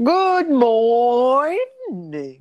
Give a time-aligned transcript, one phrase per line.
[0.00, 2.40] Good morning.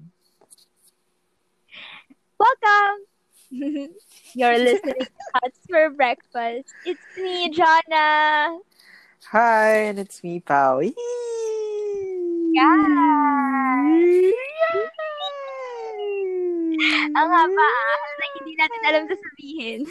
[2.39, 3.03] Welcome.
[4.31, 6.71] You're listening to Thoughts for Breakfast.
[6.85, 8.59] It's me, Jonna.
[9.35, 10.79] Hi, and it's me, Pao.
[10.79, 10.95] Guys.
[17.11, 19.83] Ang haba ah, na hindi natin alam sasabihin.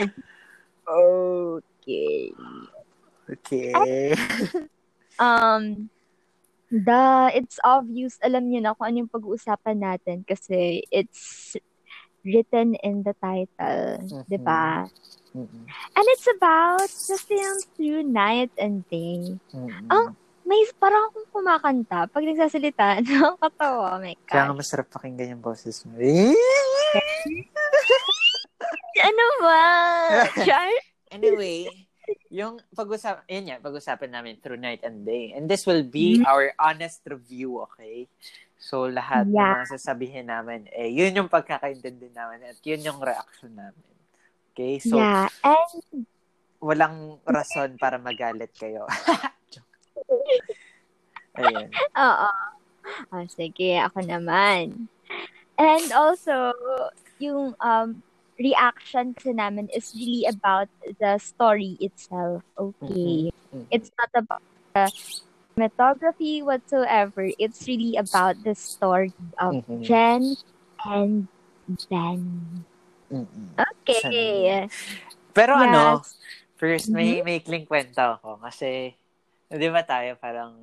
[0.88, 2.32] okay.
[3.28, 4.16] Okay.
[5.16, 5.88] Um,
[6.68, 11.54] the, it's obvious, alam niyo na kung ano yung pag-uusapan natin kasi it's
[12.20, 14.26] written in the title, Mhm.
[14.26, 14.84] di ba?
[15.30, 15.64] Mm-mm.
[15.94, 19.36] And it's about the film Through Night and Day.
[19.52, 19.88] Mm-mm.
[19.88, 20.16] Ang-
[20.46, 22.98] May parang akong kumakanta pag nagsasalita.
[23.02, 23.98] Nakakatawa.
[23.98, 24.58] Oh my Kaya nga God.
[24.62, 25.98] masarap pakinggan yung boses mo.
[28.96, 29.64] Ano ba?
[30.46, 30.70] Char?
[31.12, 31.68] Anyway,
[32.30, 35.32] yung pag-usap, yun yan, pag-usapan namin through night and day.
[35.34, 38.06] And this will be our honest review, okay?
[38.56, 39.52] So, lahat Yeah.
[39.52, 43.94] ng mga sasabihin namin, eh, yun yung pagkakaintindi namin at yun yung reaction namin.
[44.52, 44.80] Okay?
[44.80, 45.28] So, yeah.
[45.44, 46.06] And
[46.60, 48.88] walang rason para magalit kayo.
[51.36, 51.68] Ayun.
[51.94, 52.30] Oo.
[53.12, 54.88] Ah, sige, ako naman.
[55.60, 56.52] And also,
[57.20, 58.00] yung um,
[58.38, 60.68] reaction kasi namin is really about
[61.00, 62.44] the story itself.
[62.56, 63.32] Okay.
[63.52, 63.66] Mhm.
[63.72, 64.42] It's not about
[64.76, 64.92] the
[65.56, 67.32] cinematography whatsoever.
[67.40, 69.80] It's really about the story of Mhm.
[69.82, 70.22] Jen
[70.84, 71.28] and
[71.88, 72.22] Ben.
[73.08, 73.48] Mm-mm.
[73.86, 74.66] Okay.
[75.32, 75.68] Pero Yes.
[75.68, 76.02] ano,
[76.56, 78.40] first, may, may ikling kwento ako.
[78.42, 78.92] Kasi,
[79.48, 80.56] di ba tayo parang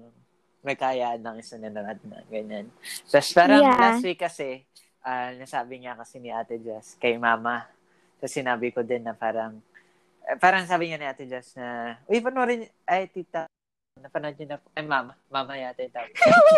[0.63, 1.94] may kayaan ng isa na na
[2.31, 2.71] ganyan.
[3.07, 3.79] Tapos parang Yeah.
[3.79, 4.63] last week kasi,
[5.04, 7.68] ah, nasabi niya kasi ni Ate Jess kay Mama.
[8.18, 9.59] Tapos sinabi ko din na parang,
[10.23, 13.46] eh, parang sabi niya ni Ate Jess na, uy, panoorin, ay, tita,
[13.94, 16.12] napanood niyo na, ay, Mama, Mama yata yung tawag.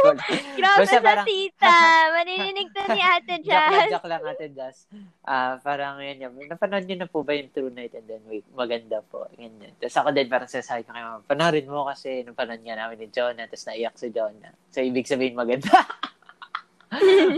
[0.61, 1.75] Grabe sa parang- tita.
[2.15, 3.89] Manininig to ni Ate joke Jazz.
[3.91, 4.77] joke lang Ate Jazz.
[5.21, 6.31] Ah, parang yun yun.
[6.47, 9.25] Napanood niyo na po ba yung True Night and then wait, maganda po.
[9.33, 9.73] Ganyan.
[9.75, 13.07] Tapos ako din parang sasabi ko kay mama, panoorin mo kasi napanood nga namin ni
[13.09, 14.53] Jonah, tapos naiyak si Jonah.
[14.69, 15.73] So, ibig sabihin maganda.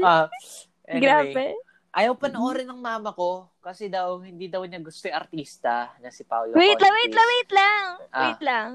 [0.06, 0.29] Ah,
[0.87, 1.45] anyway, Grabe.
[1.97, 6.21] Ayaw panoorin ng mama ko kasi daw hindi daw niya gusto yung artista na si
[6.21, 7.83] Paolo Wait lang, wait lang, wait lang.
[8.13, 8.21] Ah.
[8.29, 8.69] Wait lang.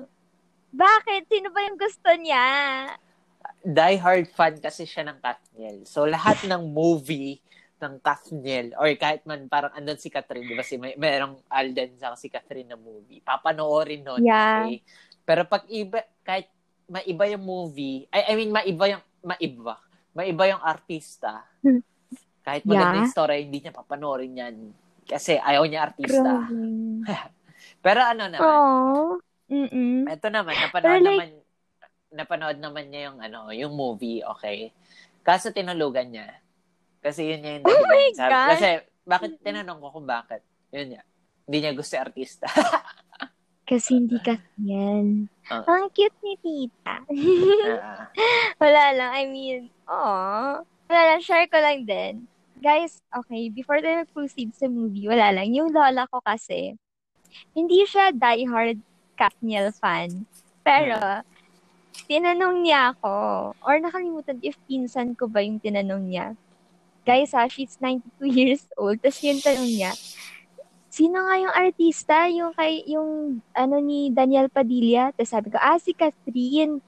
[0.73, 1.23] Bakit?
[1.31, 2.49] Sino ba yung gusto niya?
[3.63, 5.77] die hard fan kasi siya ng Kathniel.
[5.87, 7.39] So, lahat ng movie
[7.83, 10.63] ng Kathniel, or kahit man parang andun si Catherine, di ba?
[10.63, 13.19] Si, may, merong Alden sa si Catherine na movie.
[13.19, 14.23] Papanoorin nun.
[14.23, 14.71] Yeah.
[14.71, 14.87] Okay?
[15.27, 16.47] Pero pag iba, kahit
[16.87, 19.75] maiba yung movie, I, I mean, maiba yung, maiba,
[20.15, 21.43] maiba yung artista,
[22.43, 23.01] kahit maganda Yeah.
[23.01, 24.55] yung story, hindi niya papanoorin yan.
[25.03, 26.47] Kasi ayaw niya artista.
[27.85, 29.19] Pero ano naman, Oh.
[29.47, 30.07] Mm-mm.
[30.07, 31.31] ito naman, napanood Pero like- naman,
[32.11, 34.73] napanood naman niya yung, ano, yung movie, okay?
[35.21, 36.41] Kaso tinulugan niya.
[36.99, 38.49] Kasi yun niya yung Oh my Sabi- God!
[38.51, 38.69] Kasi,
[39.03, 40.41] bakit, tinanong ko kung bakit.
[40.71, 41.03] Yun niya.
[41.43, 42.47] Hindi niya gusto yung artista.
[43.63, 45.31] Kasi hindi ka yan.
[45.47, 45.65] Ah.
[45.65, 46.97] Ang cute ni tita.
[47.73, 48.11] Ah,
[48.59, 49.11] Wala lang.
[49.13, 50.61] I mean, oh.
[50.87, 51.21] Wala lang.
[51.21, 52.27] Share ko lang din.
[52.63, 55.51] Guys, okay, before tayo proceed sa movie, wala lang.
[55.51, 56.79] Yung lola ko kasi,
[57.59, 58.79] hindi siya diehard
[59.19, 60.31] Katniel fan.
[60.63, 60.95] Pero,
[62.07, 66.27] tinanong niya ako, or nakalimutan if pinsan ko ba yung tinanong niya.
[67.03, 69.03] Guys ha, she's 92 years old.
[69.03, 69.93] Tapos yung tanong niya,
[70.87, 72.31] sino nga yung artista?
[72.31, 75.11] Yung kay, yung ano ni Daniel Padilla?
[75.19, 76.79] Tapos sabi ko, ah, si Catherine.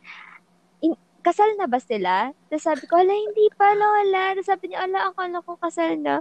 [1.25, 2.31] Kasal na ba sila?
[2.53, 4.37] Tapos sabi ko, ala, hindi pa, lola.
[4.37, 6.21] Tapos sabi niya, ala, akala ko kasal na.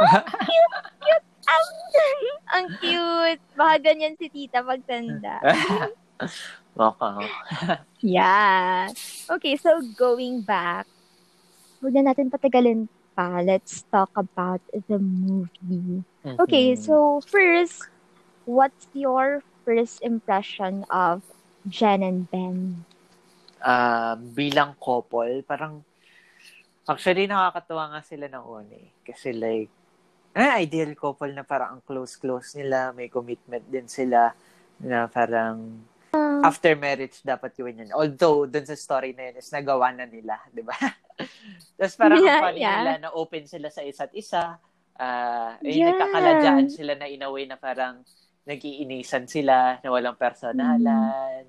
[0.00, 1.26] Ang cute, cute.
[1.44, 1.66] Ang,
[2.48, 3.42] ang cute.
[3.52, 5.44] Baka ganyan si tita pagtanda.
[6.80, 7.20] Baka.
[8.00, 8.88] Yeah.
[9.28, 10.88] Okay, so going back,
[11.84, 13.44] huwag na natin patagalin pa.
[13.44, 16.00] Let's talk about the movie.
[16.24, 16.80] Okay, Mhm.
[16.80, 16.94] so
[17.28, 17.84] first,
[18.48, 21.20] what's your first impression of
[21.68, 22.88] Jen and Ben?
[23.60, 25.84] Ah, bilang couple, parang,
[26.88, 28.88] actually, nakakatuwa nga sila una eh.
[29.04, 29.68] Kasi like,
[30.32, 34.32] eh, ideal couple na parang ang close-close nila, may commitment din sila,
[34.80, 35.76] na parang,
[36.40, 37.92] after marriage, dapat gawin yan.
[37.92, 40.72] Although, dun sa story na yun, is nagawa na nila, di ba?
[41.76, 42.80] Tapos parang Yeah, funny yeah.
[42.80, 44.56] nila na open sila sa isa't isa.
[44.96, 45.92] Ah, eh, Yeah.
[45.92, 48.00] nagkakaladyaan sila na in a way na parang
[48.48, 51.44] nag-iinisan sila, na walang personalan.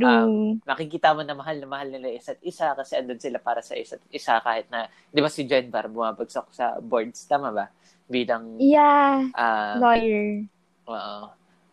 [0.00, 0.58] True.
[0.58, 3.74] Um, makikita mo na mahal na mahal nila isa't isa kasi andun sila para sa
[3.76, 7.66] isa't isa kahit na, di ba si Jen Bar bumabagsak sa boards, tama ba?
[8.06, 10.46] Bilang, yeah, ah, lawyer.
[10.86, 11.18] oo.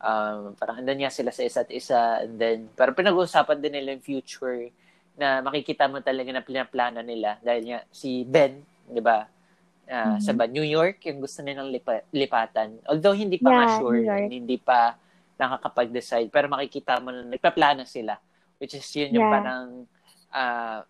[0.04, 4.04] um, parang andun nga sila sa isa't isa and then parang pinag-uusapan din nila yung
[4.04, 4.68] future
[5.16, 8.60] na makikita mo talaga na pinaplano nila dahil nga si Ben,
[8.90, 9.30] 'di ba?
[9.84, 10.24] Uh, mm-hmm.
[10.24, 12.80] sa ba New York yung gusto nilang lipa- lipatan.
[12.88, 14.00] Although hindi pa Yeah, sure,
[14.32, 14.96] hindi pa
[15.38, 18.18] nakakapag-decide pero makikita mo na nagpaplano sila
[18.62, 19.34] which is yun yung Yeah.
[19.34, 19.68] parang
[20.34, 20.82] ah,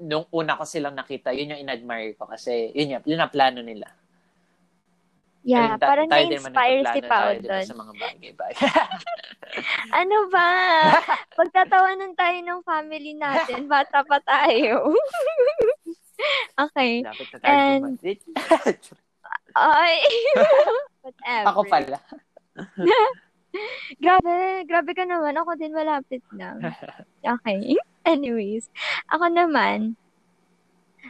[0.00, 3.84] nung una ko silang nakita, yun yung inadmire ko kasi yun yung plano nila.
[5.40, 7.64] Yeah, Ayun, ta- parang na-inspire si Pao doon.
[7.64, 8.60] Sa mga bagay-bagay.
[9.90, 10.52] Ano ba?
[11.34, 14.94] Pagtatawanan tayo ng family natin, bata pa tayo.
[16.70, 17.02] okay.
[17.02, 17.98] Dapat na tayo And-.
[19.58, 19.96] Ay.
[21.02, 21.46] Whatever.
[21.50, 21.98] Ako pala.
[24.02, 25.34] Grabe, grabe ka naman.
[25.36, 26.62] Ako din malapit lang.
[27.20, 27.76] Okay.
[28.00, 28.72] Anyways,
[29.12, 29.92] ako naman,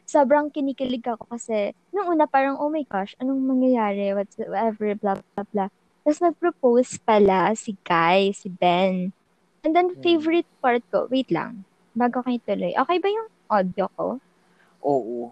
[0.02, 5.46] sobrang kinikilig ako kasi nung una parang, oh my gosh, anong mangyayari, whatsoever, blah, blah,
[5.54, 5.68] blah.
[6.02, 9.14] Tapos nag-propose pala si Kai, si Ben.
[9.62, 10.02] And then, Hmm.
[10.02, 11.62] favorite part ko, wait lang,
[11.94, 12.74] bago kayo tuloy.
[12.74, 14.18] Okay ba yung audio ko?
[14.82, 15.30] Oo.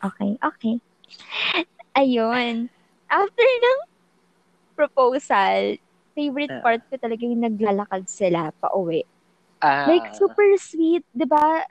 [0.00, 0.74] Okay, okay.
[1.92, 2.72] Ayun.
[3.06, 3.80] After ng
[4.72, 5.76] proposal,
[6.14, 9.02] favorite part ko talaga yung naglalakad sila pa uwi.
[9.58, 11.66] Ah, Like, super sweet, di ba?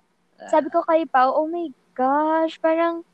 [0.45, 3.07] Sabi ko kay Pao, oh my gosh, parang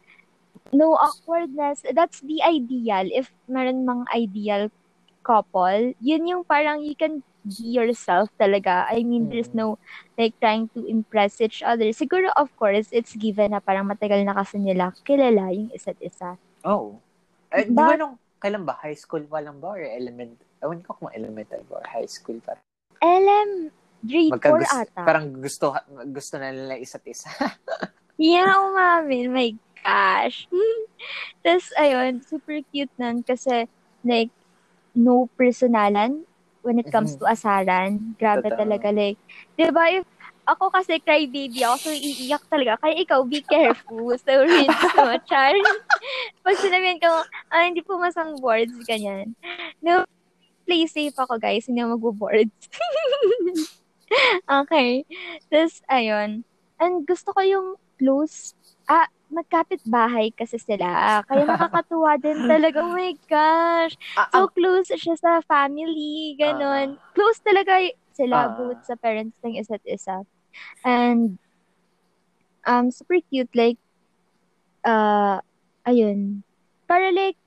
[0.72, 1.86] no awkwardness.
[1.88, 3.06] That's the ideal.
[3.10, 4.74] If meron mang ideal
[5.22, 8.88] couple, yun yung parang you can be yourself talaga.
[8.88, 9.58] I mean, there's Mm.
[9.58, 9.68] no
[10.16, 11.92] like trying to impress each other.
[11.92, 16.36] Siguro, of course, it's given na parang matagal na kasi nila kilala yung isa't isa.
[16.66, 16.98] Oo.
[17.50, 18.80] Eh, di ba But- nung, kailan ba?
[18.80, 19.76] High school pa lang ba?
[19.76, 20.40] Or element?
[20.60, 22.60] Ewan ko kung elemental ba or high school pa.
[23.00, 23.72] LM,
[24.04, 25.02] grade 4 Magkagus- ata.
[25.08, 25.72] Parang gusto,
[26.12, 27.32] gusto na nila isa't isa.
[28.20, 29.32] Yeah, umamin.
[29.32, 30.44] My gosh.
[31.48, 33.64] Tapos, ayun, super cute nun kasi,
[34.04, 34.28] like,
[34.92, 36.28] no personalan
[36.60, 38.20] when it comes to asaran.
[38.20, 38.60] Grabe Totoo.
[38.60, 39.16] talaga, like,
[39.56, 40.04] di ba, if
[40.44, 42.76] ako kasi crybaby ako, so iiyak talaga.
[42.84, 44.12] Kaya ikaw, be careful.
[44.28, 45.56] So, rinse mo, char.
[46.44, 49.32] Pag sinabihan ko, ah, hindi po masang boards, ganyan.
[49.80, 50.04] No,
[50.70, 51.66] play safe ako, guys.
[51.66, 52.54] Hindi ako magbo-boards.
[54.62, 55.04] okay.
[55.50, 56.46] Tapos, ayun.
[56.78, 57.68] And gusto ko yung
[57.98, 58.54] close,
[58.86, 61.22] ah, magkapit bahay kasi sila.
[61.26, 62.86] Kaya nakakatuwa din talaga.
[62.86, 63.94] Oh my gosh.
[64.14, 66.98] Ah, So close siya sa family, ganon.
[67.14, 67.82] Close talaga
[68.14, 68.54] sila Ah.
[68.54, 70.22] both sa parents ng isa't isa.
[70.86, 71.38] And
[72.68, 73.78] um super cute like
[74.84, 75.40] uh
[75.86, 76.42] ayun.
[76.90, 77.38] Para like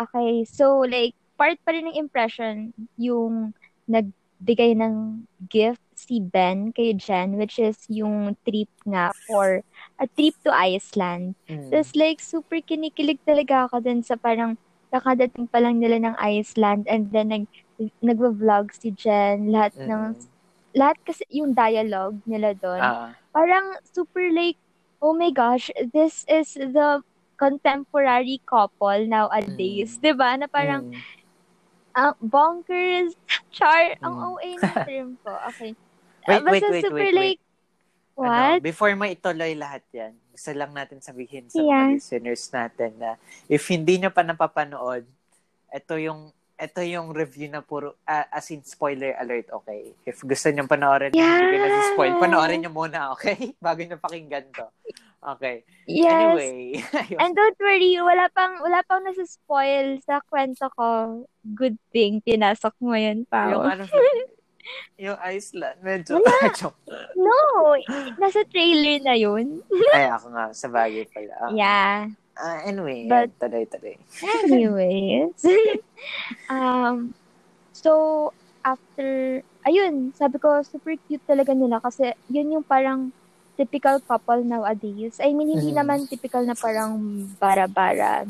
[0.00, 3.52] okay, so like part pa rin ng impression yung
[3.86, 9.62] nagbigay ng gift si Ben kay Jen which is yung trip nga for
[9.98, 11.34] a trip to Iceland.
[11.48, 11.70] mm.
[11.70, 14.58] Tapos like, super kinikilig talaga ako dun sa parang
[14.90, 17.44] kakadating pa lang nila ng Iceland and then nag
[18.00, 20.26] nagvo-vlog si Jen, lahat ng Mm.
[20.74, 22.82] lahat kasi yung dialogue nila doon.
[22.82, 24.58] Ah, Parang super like,
[25.02, 27.02] oh my gosh, this is the
[27.36, 29.98] contemporary couple nowadays.
[29.98, 30.00] Mm.
[30.02, 30.38] 'Di ba?
[30.38, 31.02] Na parang mm.
[31.94, 33.14] Ah, bonkers,
[33.48, 34.26] char, ang Mm.
[34.28, 35.30] OA ng term ko.
[35.54, 35.72] Okay.
[36.28, 37.36] Wait, Ah, wait, wait, super wait, wait.
[37.36, 37.40] like,
[38.14, 38.62] Ano, what?
[38.62, 41.90] before mo ituloy lahat yan, gusto lang natin sabihin sa Yeah.
[41.90, 45.02] mga listeners natin na if hindi nyo pa napapanood,
[45.68, 49.90] ito yung ito yung review na puro, ah, as in spoiler alert, okay?
[50.02, 51.42] If gusto nyo panoorin, Yeah.
[51.42, 53.34] hindi na spoil, panoorin nyo muna, okay?
[53.64, 54.66] Bago nyo pakinggan to.
[55.24, 55.64] Okay.
[55.88, 56.12] Yes.
[56.36, 56.78] Anyway.
[57.22, 60.88] And don't worry, wala pang wala pang nasa-spoil sa kwento ko.
[61.42, 63.64] Good thing pinasok mo yun, yung Pao.
[63.64, 63.88] ano,
[65.00, 66.20] yung Iceland, medyo,
[66.54, 66.76] joke.
[67.16, 67.72] No,
[68.16, 69.64] nasa trailer na yun.
[69.90, 71.34] Ay, ako nga, sa bagay pala.
[71.40, 72.12] Ah, Yeah.
[72.36, 73.96] Ah, anyway, But- tuloy-tuloy.
[74.44, 75.38] Anyways.
[76.52, 77.14] um,
[77.72, 83.12] so, after, ayun, sabi ko, super cute talaga nila kasi yun yung parang
[83.54, 85.22] typical couple nowadays.
[85.22, 85.78] I mean, hindi Mhm.
[85.78, 86.98] naman typical na parang
[87.38, 88.26] bara-bara,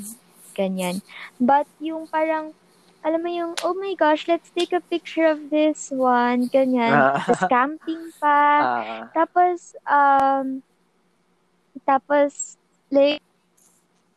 [0.52, 1.00] ganyan.
[1.40, 2.52] But yung parang,
[3.00, 6.92] alam mo yung, oh my gosh, let's take a picture of this one, ganyan.
[6.92, 7.20] Ah.
[7.20, 8.40] Tapos camping pa.
[8.64, 10.60] Ah, Tapos, um,
[11.84, 12.56] tapos,
[12.88, 13.20] like,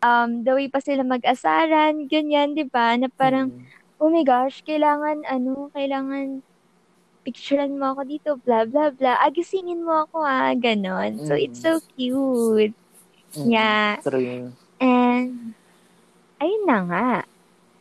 [0.01, 2.97] um, the way pa sila mag-asaran, ganyan, di ba?
[2.97, 4.01] Na parang, mm.
[4.01, 6.41] oh my gosh, kailangan, ano, kailangan,
[7.25, 9.19] picturean mo ako dito, blah, blah, blah.
[9.25, 11.19] Agisingin mo ako, ah, ganon.
[11.27, 12.75] So, it's so cute.
[13.35, 13.47] Mm.
[13.51, 13.99] Yeah.
[13.99, 14.53] True.
[14.79, 15.51] And,
[16.39, 17.09] ayun na nga.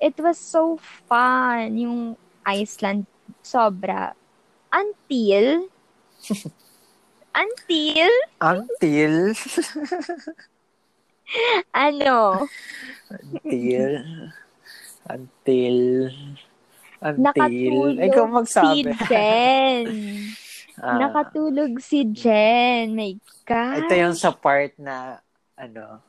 [0.03, 0.77] It was so
[1.09, 1.99] fun, yung
[2.45, 3.07] Iceland.
[3.43, 4.13] Sobra.
[4.75, 5.71] Until,
[7.35, 9.15] until, Until,
[11.75, 12.47] ano,
[13.11, 13.93] until,
[15.07, 15.79] until,
[16.97, 17.21] Until.
[17.23, 18.93] Nakatulog Ikaw si magsabi.
[19.07, 19.87] Jen.
[20.81, 22.97] Ah, Nakatulog si Jen.
[22.97, 23.13] My
[23.45, 23.77] God.
[23.85, 25.21] ito yung sa part na,
[25.57, 26.01] ano,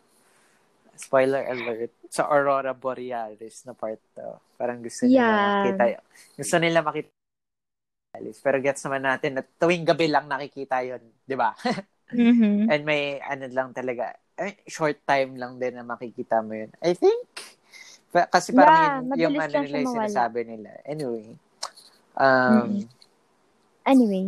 [0.98, 4.40] spoiler alert, sa Aurora Borealis na part to.
[4.58, 5.46] Parang gusto nila Yeah.
[5.62, 5.84] makita.
[6.40, 7.10] Gusto nila makita
[8.16, 8.38] Borealis.
[8.42, 11.54] Pero gets naman natin na tuwing gabi lang nakikita yon di ba?
[12.08, 12.72] Mhm.
[12.72, 16.70] And may ano lang talaga, eh, short time lang din na makikita mo yun.
[16.80, 17.26] I think,
[18.30, 20.70] kasi Yeah, parang yun, yung ano nila yung sinasabi nila.
[20.86, 21.36] Anyway,
[22.16, 22.90] um, Mhm.
[23.88, 24.26] Anyway.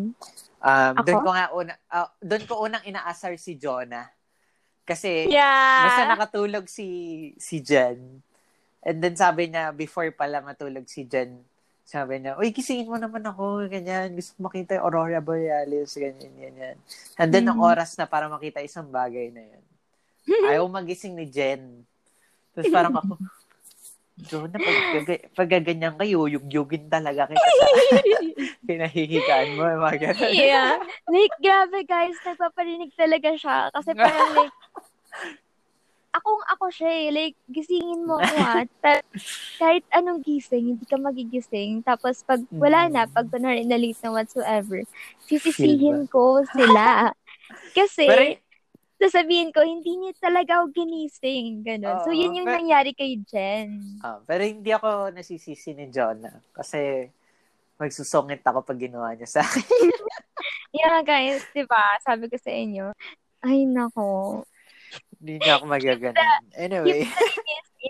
[0.62, 1.06] um, Ako?
[1.06, 4.08] doon ko nga una, ah, doon ko unang inaasar si Jonah.
[4.84, 5.86] Kasi, Yeah.
[5.86, 6.88] basta nakatulog si
[7.38, 8.26] si Jen.
[8.82, 11.44] And then sabi niya, before pala matulog si Jen,
[11.86, 16.32] sabi niya, uy, gisingin mo naman ako, ganyan, gusto ko makita yung Aurora Borealis, ganyan,
[16.38, 16.78] ganyan.
[17.20, 17.66] And then, ang Mhm.
[17.66, 19.64] oras na para makita isang bagay na yun.
[20.28, 21.88] Ayaw magising ni Jen.
[22.54, 23.14] Tapos parang ako,
[24.20, 27.68] Jonah, pag, pag gaganyan ka, yuyug-yugin talaga kita sa
[28.68, 29.64] pinahihigaan mo.
[29.64, 30.76] Mga yeah.
[31.08, 33.72] Like, grabe guys, nagpaparinig talaga siya.
[33.72, 34.56] Kasi parang like,
[36.12, 37.08] akong ako siya eh.
[37.16, 38.68] Like, gisingin mo ako ha.
[38.84, 39.08] Ta-
[39.56, 41.80] kahit anong gising, hindi ka magigising.
[41.88, 44.84] Tapos pag wala na, pag kunwari na late na whatsoever,
[45.32, 47.16] sisisihin ko sila.
[47.78, 48.24] Kasi, Pero,
[49.00, 51.64] sasabihin ko, hindi niya talaga ako ginising.
[51.64, 52.04] Ganun.
[52.04, 53.80] so, Oo, yun yung pero- nangyari kay Jen.
[54.04, 56.44] ah, pero hindi ako nasisisi ni Jonah.
[56.52, 57.08] Kasi,
[57.80, 59.64] magsusungit ako pag ginawa niya sa akin.
[60.70, 61.98] Yeah, guys, di ba?
[62.06, 62.94] Sabi ko sa inyo,
[63.42, 64.46] ay nako,
[65.18, 66.46] Hindi niya ako magaganon.
[66.54, 67.10] Anyway.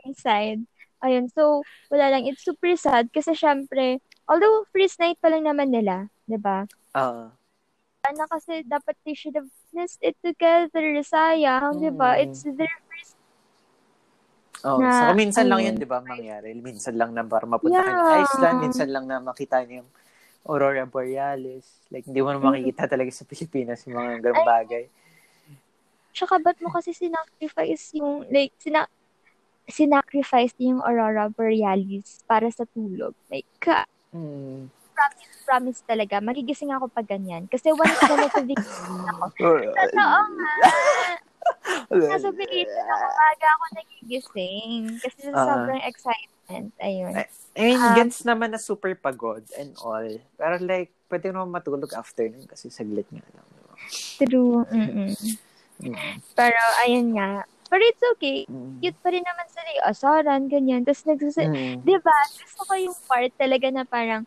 [0.07, 0.63] inside.
[0.99, 1.59] Ayun, so,
[1.91, 2.23] wala lang.
[2.23, 6.63] It's super sad kasi syempre, although first night pa lang naman nila, di ba?
[6.95, 7.31] Oo.
[7.99, 10.83] Ano kasi dapat they should have missed it together.
[11.01, 12.17] Sayang, di ba?
[12.17, 12.21] Mm.
[12.25, 13.15] It's their first,
[14.59, 16.51] Oh, Na, so minsan lang yun, di ba, mangyari?
[16.51, 18.27] Minsan lang na para mapunta ka Yeah.
[18.27, 19.89] Iceland, minsan lang na makita niyo yung
[20.43, 21.79] Aurora Borealis.
[21.87, 24.83] Like, hindi mo na makikita talaga sa Pilipinas yung mga ganung bagay.
[26.11, 28.83] tsaka ba't mo kasi sinacrifice yung, like, sina
[29.69, 33.15] sinacrifice yung Aurora Borealis para sa tulog.
[33.31, 34.67] Like, ka, Hmm.
[35.43, 37.45] Promise talaga, magigising ako pag ganyan.
[37.45, 38.61] Kasi once na vacation
[39.09, 39.25] ako,
[39.81, 40.53] totoo nga.
[41.89, 44.81] Nasa vacation ako, maga ako nagigising.
[44.99, 45.45] Kasi Ah.
[45.45, 46.67] sobrang excitement.
[46.77, 47.13] Ayun.
[47.55, 50.05] I mean, Um, gets naman na super pagod and all.
[50.37, 53.45] Pero like, pwede naman matulog afternoon kasi saglit nga lang.
[53.47, 53.73] di ba?
[54.21, 54.57] True.
[54.69, 55.11] Mm-mm.
[55.79, 56.15] Mm.
[56.35, 57.41] Pero, ayun nga.
[57.69, 58.43] Pero it's okay.
[58.45, 58.81] Mm.
[58.81, 60.81] Cute pa rin naman sila yung asaran, ganyan.
[60.83, 61.41] Tapos nagsusa...
[61.45, 61.81] Mm.
[61.81, 62.17] Di ba?
[62.27, 64.25] Gusto ko yung part talaga na parang,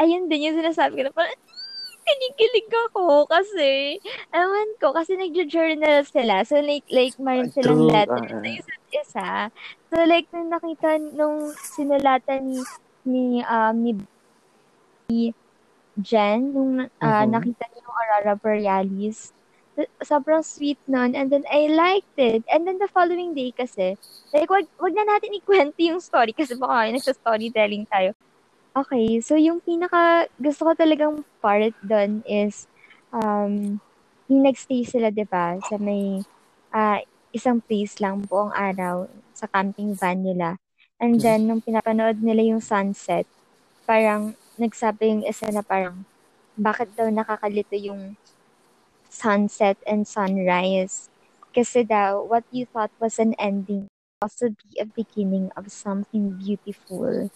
[0.00, 1.38] ayun din yung sinasabi ko na parang,
[2.04, 3.96] kinikilig ako kasi,
[4.34, 6.44] ewan ko, kasi nagjo-journal sila.
[6.44, 7.88] So, like, like, mayroon Ah, silang true.
[7.88, 8.56] letter Ah, sa ah.
[8.60, 9.28] isa't isa.
[9.88, 12.60] So, like, nung nakita, nung sinulatan ni,
[13.08, 13.92] ni, um, ni,
[15.08, 15.32] ni
[15.96, 17.30] Jen, nung ah, Mhm.
[17.30, 19.32] nakita niya yung Aurora Borealis,
[20.04, 21.14] sobrang sweet nun.
[21.16, 22.44] And then, I liked it.
[22.52, 23.96] And then, the following day kasi,
[24.34, 28.12] like, wag, wag na natin ikwento yung story kasi baka nagsa-storytelling tayo.
[28.74, 32.66] Okay, so yung pinaka gusto ko talagang part doon is
[33.14, 33.78] um
[34.26, 36.26] yung nagstay sila 'di ba sa may
[36.74, 36.98] ah,
[37.30, 40.58] isang place lang buong araw sa camping van nila.
[40.98, 43.30] And then nung pinapanood nila yung sunset,
[43.86, 46.02] parang nagsabi yung isa na parang
[46.58, 48.18] bakit daw nakakalito yung
[49.10, 51.10] sunset and sunrise.
[51.54, 53.86] Kasi daw, what you thought was an ending
[54.24, 57.28] also be a beginning of something beautiful.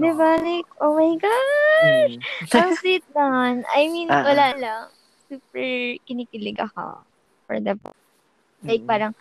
[0.00, 0.40] Di ba?
[0.40, 2.10] Like, oh my God!
[2.16, 2.24] Mm.
[2.56, 3.68] Ang sweet nun.
[3.68, 4.24] I mean, Ah.
[4.24, 4.82] wala lang.
[5.28, 7.04] Super kinikilig ako
[7.44, 7.76] for the
[8.64, 8.88] Like, Mm.
[8.88, 9.12] parang,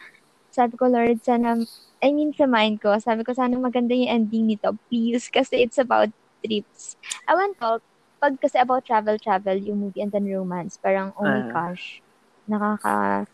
[0.53, 1.57] sabi ko, Lord, sana,
[2.01, 5.81] I mean, sa mind ko, sabi ko, sana maganda yung ending nito, please, kasi it's
[5.81, 6.13] about
[6.45, 6.93] trips.
[7.25, 7.81] Ewan ko,
[8.21, 11.49] pag kasi about travel, travel, yung movie and then romance, parang, oh my Ah.
[11.49, 12.05] gosh,
[12.45, 13.25] nakaka,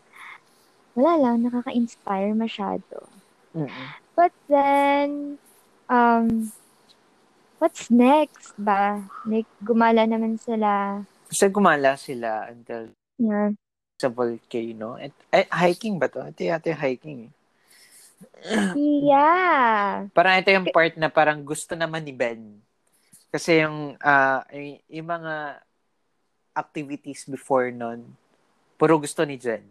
[0.96, 3.17] wala lang, nakaka-inspire masyado.
[3.58, 3.86] Mm-mm.
[4.14, 5.38] But then,
[5.86, 6.50] um,
[7.58, 9.02] what's next ba?
[9.26, 11.02] Like, gumala naman sila.
[11.26, 13.50] Kasi gumala sila until Yeah.
[13.98, 14.94] sa volcano.
[14.94, 16.22] At, eh, hiking ba to?
[16.22, 17.18] Ito yata yung hiking.
[17.26, 17.32] eh.
[19.10, 20.06] Yeah.
[20.10, 22.58] Parang ito yung part na parang gusto naman ni Ben.
[23.30, 25.62] Kasi yung, ah, y- yung mga
[26.54, 28.14] activities before nun,
[28.74, 29.62] puro gusto ni Jen.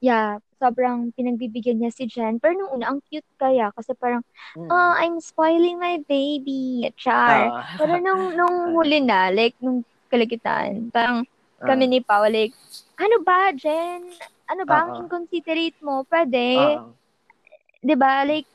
[0.00, 0.40] Yeah.
[0.56, 2.40] Sobrang pinagbibigyan niya si Jen.
[2.40, 3.68] Pero nung una, ang cute kaya.
[3.72, 4.24] Kasi parang,
[4.56, 4.68] Mm.
[4.68, 6.88] oh, I'm spoiling my baby.
[6.96, 7.52] Char.
[7.52, 7.76] Ah.
[7.76, 11.72] Pero nung, nung huli na, like, nung kalagitan, parang Ah.
[11.72, 12.52] kami ni Pao, like,
[12.96, 14.04] ano ba, Jen?
[14.46, 15.00] Ano ba ang Ah, ah.
[15.00, 16.04] inconsiderate mo?
[16.04, 16.76] Pwede.
[16.76, 16.88] Ah.
[17.80, 18.26] 'di ba?
[18.26, 18.46] Like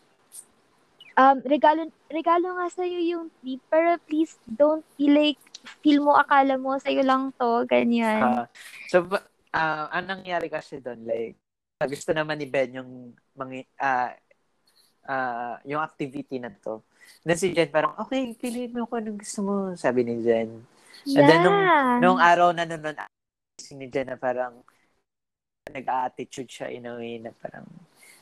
[1.15, 5.39] um, regalo, regalo nga sa'yo yung trip, pero please don't feel like,
[5.79, 8.21] feel mo, akala mo, sa'yo lang to, ganyan.
[8.23, 8.45] Uh,
[8.87, 9.03] so,
[9.51, 11.35] uh, anong nangyari kasi doon, like,
[11.87, 14.11] gusto naman ni Ben yung mga, uh,
[15.07, 16.81] uh, yung activity na to.
[17.25, 20.61] Na si Jen parang, okay, piliin mo kung anong gusto mo, sabi ni Jen.
[21.05, 21.21] Yeah.
[21.21, 21.59] And then, nung,
[22.01, 22.97] nung araw na nun,
[23.77, 24.61] ni Jen na parang,
[25.71, 27.65] nag-attitude siya in a way na parang,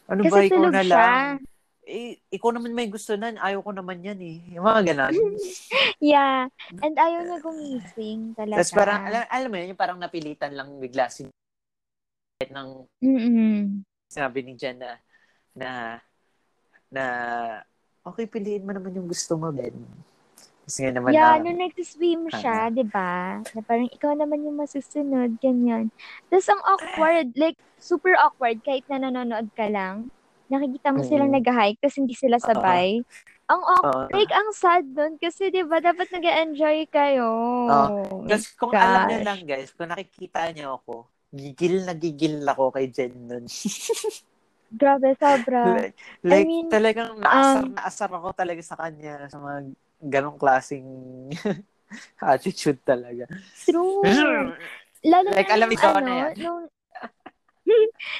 [0.09, 0.91] ano Kasi ba, ikaw na siya.
[0.91, 1.25] lang.
[1.89, 4.37] Eh, ikaw naman may gusto nan, ayaw ko naman yan eh.
[4.53, 5.15] Yung mga ganon.
[6.13, 6.45] yeah.
[6.85, 8.61] And ayaw na gumising talaga.
[8.61, 11.25] Tapos parang, alam, alam mo yun, yung parang napilitan lang bigla si
[12.48, 13.84] ng Mm-mm.
[14.08, 14.96] sinabi ni Jen na,
[15.51, 15.69] na,
[16.88, 17.03] na,
[18.08, 19.75] okay, piliin mo naman yung gusto mo, Ben.
[20.63, 23.43] Kasi nga naman, Yeah, ah, nung nag-swim siya, di ba?
[23.43, 25.91] Na parang ikaw naman yung masusunod, ganyan.
[26.31, 30.08] Tapos ang awkward, like, super awkward kahit na nanonood ka lang.
[30.48, 31.43] Nakikita mo silang Mm.
[31.43, 33.03] nag-hike tapos hindi sila sabay.
[33.51, 34.15] Ang awkward, Oo.
[34.15, 37.27] like, ang sad nun kasi, di ba, dapat nag enjoy kayo.
[37.67, 38.79] Oh my Tapos kung gosh.
[38.79, 43.45] alam niyo lang, guys, kung nakikita niyo ako, gigil na gigil ako kay Jen nun.
[44.69, 45.81] Grabe, sobra.
[45.81, 49.59] like, like mean, talagang naasar um, na asar ako talaga sa kanya sa mga
[50.05, 50.86] ganong klaseng
[52.21, 53.25] attitude talaga.
[53.65, 54.53] True.
[55.09, 56.36] Lalo Like, na alam na ano, yan.
[56.38, 56.62] nung,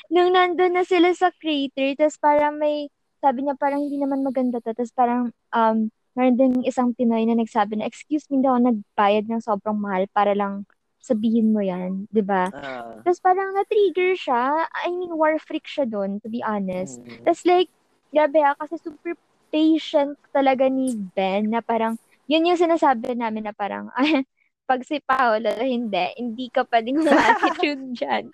[0.10, 2.90] nung nandun na sila sa crater, tapos parang may,
[3.22, 5.78] sabi niya parang hindi naman maganda to, tapos parang, um,
[6.18, 10.34] meron din isang Pinoy na nagsabi na, excuse me daw, nagbayad ng sobrang mahal para
[10.34, 10.66] lang
[11.00, 12.52] sabihin mo yan, di ba?
[12.52, 17.00] Ah, Tapos parang na-trigger siya, I mean, war freak siya doon, to be honest.
[17.02, 17.24] mm.
[17.24, 17.72] Tapos like,
[18.12, 19.16] grabe ah, kasi super
[19.50, 21.98] patient talaga ni Ben na parang,
[22.30, 23.90] yun yung sinasabi namin na parang,
[24.70, 28.30] pag si Paolo, hindi, hindi ka pwedeng attitude dyan.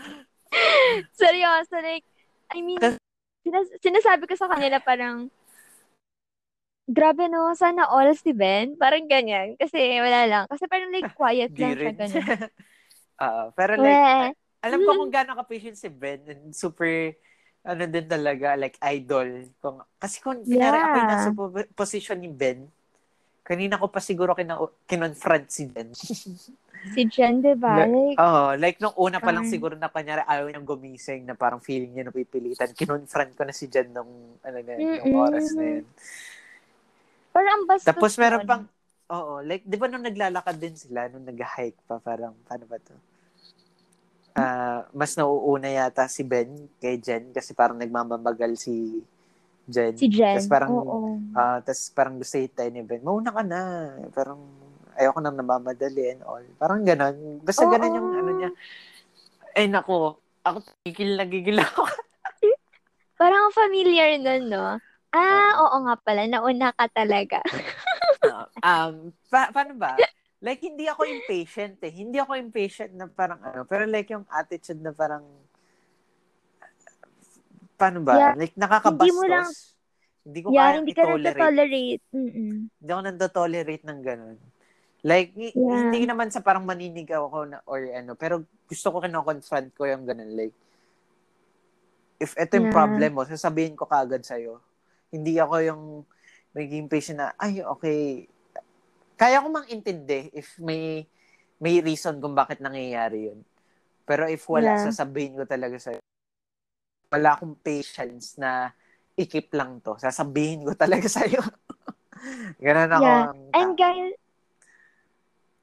[1.20, 2.06] Seryoso, like,
[2.50, 2.80] I mean,
[3.44, 5.28] sinas- sinasabi ko sa kanya na parang,
[6.90, 8.74] grabe no, sana all si Ben.
[8.74, 9.54] Parang ganyan.
[9.54, 10.44] Kasi wala lang.
[10.44, 12.50] Kasi parang like quiet lang siya ganyan.
[13.14, 14.28] Ah, pero like, Weh.
[14.60, 16.20] alam ko kung gaano ka-patient si Ben.
[16.26, 17.14] and Super,
[17.62, 19.28] ano din talaga, like idol.
[19.58, 21.12] Kung, kasi kung kunyari ako yung Yeah.
[21.14, 22.66] nasa po- position ni Ben,
[23.40, 25.88] kanina ko pa siguro kina, kinonfront si Ben.
[26.80, 27.84] Si Jen, di ba?
[27.84, 31.36] Like, Oo, like nung una pa lang Parang- siguro na kanyari ayaw niyang gumising na
[31.36, 32.72] parang feeling niya napipilitan.
[32.72, 34.08] Kinonfront ko na si Jen nung,
[34.40, 35.20] ano na, yun, nung Mm-mm.
[35.20, 35.84] oras na yun.
[37.40, 38.62] Parang ang bastos Tapos meron pang,
[39.08, 42.92] oo, like, di ba nung naglalakad din sila, nung nag-hike pa, parang, paano ba to?
[44.36, 46.46] Ah, mas nauuna yata si Ben
[46.78, 49.02] kay Jen kasi parang nagmamabagal si
[49.66, 49.98] Jen.
[49.98, 50.38] Si Jen.
[50.38, 51.18] Tapos parang, Oo.
[51.34, 53.62] ah, tapos parang gusto hitay ni Ben, mauna ka na.
[54.14, 54.38] Parang,
[55.00, 56.44] ayoko nang namamadali and all.
[56.60, 57.40] Parang ganon.
[57.40, 57.72] Basta Oo.
[57.72, 58.50] ganon yung ano niya.
[59.56, 61.88] Eh, nako, ako gigil na gigil ako.
[63.20, 64.78] Parang familiar nun, no?
[65.10, 66.22] Ah, oo nga pala.
[66.26, 67.42] Nauna ka talaga.
[68.62, 69.98] um, pa- paano ba?
[70.40, 71.92] Like, hindi ako impatient eh.
[71.92, 73.66] Hindi ako impatient na parang ano.
[73.68, 75.26] Pero like yung attitude na parang,
[77.76, 78.14] paano ba?
[78.16, 78.34] Yeah.
[78.36, 79.04] Like, nakakabastos.
[79.04, 79.52] Hindi mo lang-
[80.20, 82.04] Hindi ko yeah, kaya hindi ka nagtolerate.
[82.12, 82.52] Mm-mm.
[82.68, 84.36] Hindi ako nando-tolerate ng ganun.
[85.00, 85.52] Like, Yeah.
[85.56, 90.04] hindi naman sa parang maninigaw ako na, or ano, pero gusto ko kino-confront ko yung
[90.04, 90.28] ganun.
[90.36, 90.52] Like,
[92.20, 92.76] if ito yung Yeah.
[92.76, 94.60] problem mo, sasabihin ko kaagad sa'yo.
[95.10, 95.82] Hindi ako yung
[96.50, 98.26] magiging patient na, ay, okay.
[99.14, 101.04] Kaya ko mang intindi if may
[101.60, 103.44] may reason kung bakit nangyayari yun.
[104.08, 104.88] Pero if wala, Yeah.
[104.88, 106.00] sasabihin ko talaga sa'yo.
[107.12, 108.72] Wala akong patience na
[109.14, 109.98] ikip lang to.
[110.00, 111.42] Sasabihin ko talaga sa'yo.
[112.58, 113.04] Ganun ako.
[113.04, 113.28] Yeah.
[113.28, 114.16] ang And guys,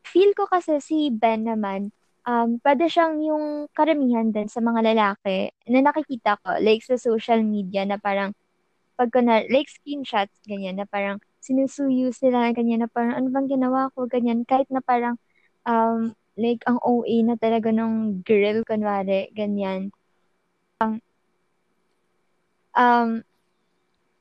[0.06, 1.90] feel ko kasi si Ben naman,
[2.30, 7.42] um, pwede siyang yung karamihan din sa mga lalaki na nakikita ko, like sa social
[7.42, 8.38] media na parang,
[8.98, 13.94] pag na, like screenshots, ganyan, na parang sinusuyo sila, ganyan, na parang, ano bang ginawa
[13.94, 15.16] ko, ganyan, kahit na parang,
[15.70, 19.94] um, like, ang OA na talaga ng girl, kunwari, ganyan.
[20.82, 21.00] Ang,
[22.74, 23.22] um,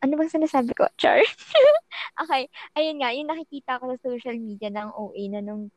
[0.04, 0.86] ano bang sinasabi ko?
[1.00, 1.24] Char.
[2.22, 2.46] okay.
[2.76, 5.72] Ayun nga, yung nakikita ko sa social media ng OA na nung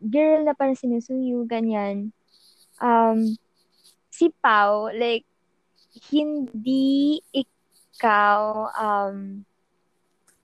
[0.00, 2.14] girl na parang sinusuyo, ganyan.
[2.80, 3.36] Um,
[4.08, 5.28] si Pau, like,
[6.08, 7.20] hindi
[8.00, 8.38] ikaw,
[8.72, 9.44] um,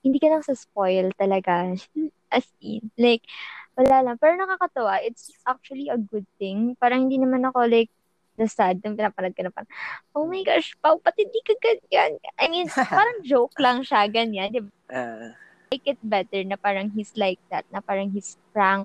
[0.05, 1.73] hindi ka lang sa spoil talaga.
[2.37, 3.25] As in, like,
[3.73, 4.16] wala lang.
[4.21, 5.01] Pero nakakatawa.
[5.01, 6.77] It's actually a good thing.
[6.77, 7.88] Parang hindi naman ako, like,
[8.37, 9.73] the sad nung pinapanood ka na parang,
[10.12, 12.21] oh my gosh, Pau, pati di ka ganyan.
[12.37, 14.53] I mean, parang joke lang siya, ganyan.
[14.53, 14.71] Di ba?
[14.92, 15.33] Ah,
[15.73, 18.85] Make it better na parang he's like that, na parang he's frank,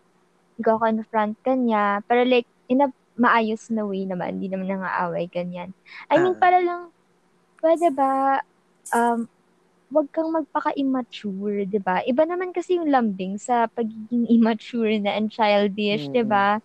[0.58, 4.48] ikaw ka na front ka niya, pero like, in a maayos na way naman, hindi
[4.50, 5.76] naman nangaaway, ganyan.
[6.10, 6.42] I mean, Ah.
[6.42, 6.90] para lang,
[7.62, 8.40] pwede ba,
[8.90, 9.30] um,
[9.92, 12.00] wag kang magpaka-immature, 'di ba?
[12.08, 16.58] Iba naman kasi yung lambing sa pagiging immature na and childish, 'di ba?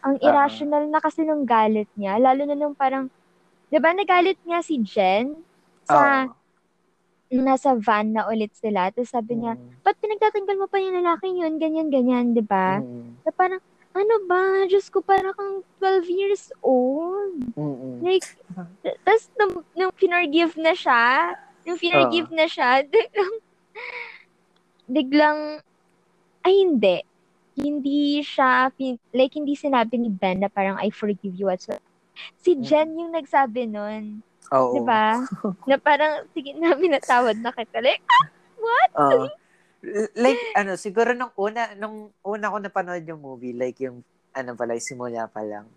[0.00, 3.12] Ang irrational na kasi nung galit niya, lalo na nung parang
[3.68, 5.36] 'di ba nagalit nga si Jen
[5.84, 6.24] sa
[7.30, 8.90] nung nasa van na ulit sila.
[8.90, 9.86] Tapos sabi niya, Mm.
[9.86, 11.54] ba't pinagtatanggal mo pa yung lalaking yun?
[11.62, 12.82] Ganyan, ganyan, 'di ba?
[12.82, 13.22] Mm.
[13.22, 13.62] Na parang,
[13.94, 14.66] ano ba?
[14.66, 17.54] Diyos ko, parang kang 12 years old.
[17.54, 18.02] Mm.
[18.02, 18.26] Like,
[18.82, 23.34] t- tas nung, nung pinorgive na siya, nung pinorgive na siya, biglang,
[24.88, 25.40] biglang,
[26.44, 26.96] ay hindi.
[27.60, 28.72] Hindi siya,
[29.12, 31.52] like, hindi sinabi ni Ben na parang, I forgive you.
[31.52, 31.60] At
[32.40, 34.24] si Jen yung nagsabi nun.
[34.50, 34.74] Oo.
[34.74, 35.20] Di ba?
[35.68, 37.84] na parang, sige na, minatawad na kita.
[37.84, 38.02] Like,
[38.96, 39.28] Oo.
[40.16, 44.00] like, ano, siguro nung una, nung una ko napanood yung movie, like yung,
[44.32, 45.68] ano pala, yung simula pa lang.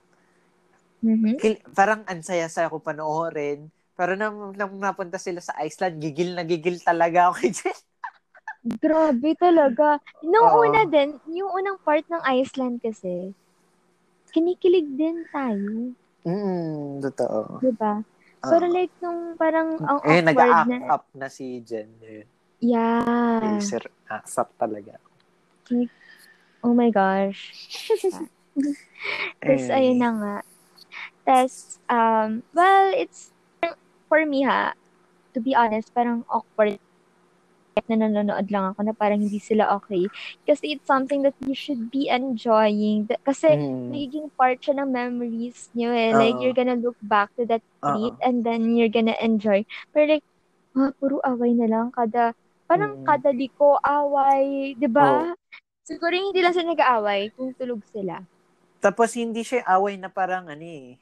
[1.03, 1.35] mhm.
[1.37, 3.67] Kil- parang ansaya-saya ko panoorin.
[3.93, 7.77] Pero nung, nung napunta sila sa Iceland, gigil na gigil talaga ako kay Jen.
[8.83, 9.99] grabe talaga.
[10.23, 10.59] Nung Oo.
[10.65, 13.35] una din, yung unang part ng Iceland kasi,
[14.33, 15.93] kinikilig din tayo.
[16.25, 17.61] Mm, totoo.
[17.61, 17.99] Di ba?
[17.99, 18.49] Oo.
[18.49, 21.89] Pero like, nung parang ang eh, awkward nag-act na, up na si Jen.
[22.01, 22.25] Eh,
[22.63, 23.59] yeah.
[23.61, 24.97] Sir, asap talaga.
[26.63, 27.51] Oh my gosh.
[29.43, 30.35] Tapos, Eh, ayun na nga.
[31.27, 33.32] Tapos, um, well, it's,
[34.13, 34.77] for me ha,
[35.33, 36.77] to be honest, parang awkward
[37.89, 40.05] na nanonood lang ako na parang hindi sila okay.
[40.45, 43.09] Kasi it's something that you should be enjoying.
[43.25, 46.13] Kasi, mm, nagiging part siya ng memories nyo eh.
[46.13, 46.41] Like, Oo.
[46.45, 49.65] you're gonna look back to that treat and then you're gonna enjoy.
[49.89, 50.25] Pero like,
[50.77, 51.89] ah, puro away na lang.
[51.97, 52.37] Kada,
[52.69, 53.05] parang Mm.
[53.09, 54.77] kada liko, away.
[54.77, 55.33] 'di ba?
[55.83, 58.21] Siguro hindi lang sila nag-aaway kung tulog sila.
[58.79, 60.99] Tapos hindi siya away na parang ano eh,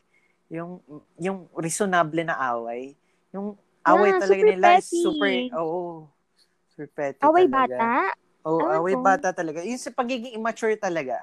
[0.54, 0.82] yung
[1.22, 2.98] yung reasonable na away.
[3.32, 5.02] Yung away Yeah, talaga nila is petty.
[5.02, 6.06] super oo.
[6.70, 7.76] super petty Away talaga.
[7.76, 7.90] bata?
[8.42, 9.02] Oo, Ewan away ko.
[9.02, 9.60] bata talaga.
[9.62, 11.22] Yung sa pagiging immature talaga.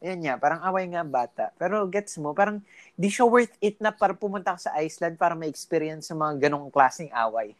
[0.00, 1.44] Yan nga, parang away nga bata.
[1.56, 2.60] Pero gets mo, parang
[2.94, 6.68] di siya worth it na para pumunta ka sa Iceland para ma-experience sa mga ganong
[6.68, 7.52] klaseng away.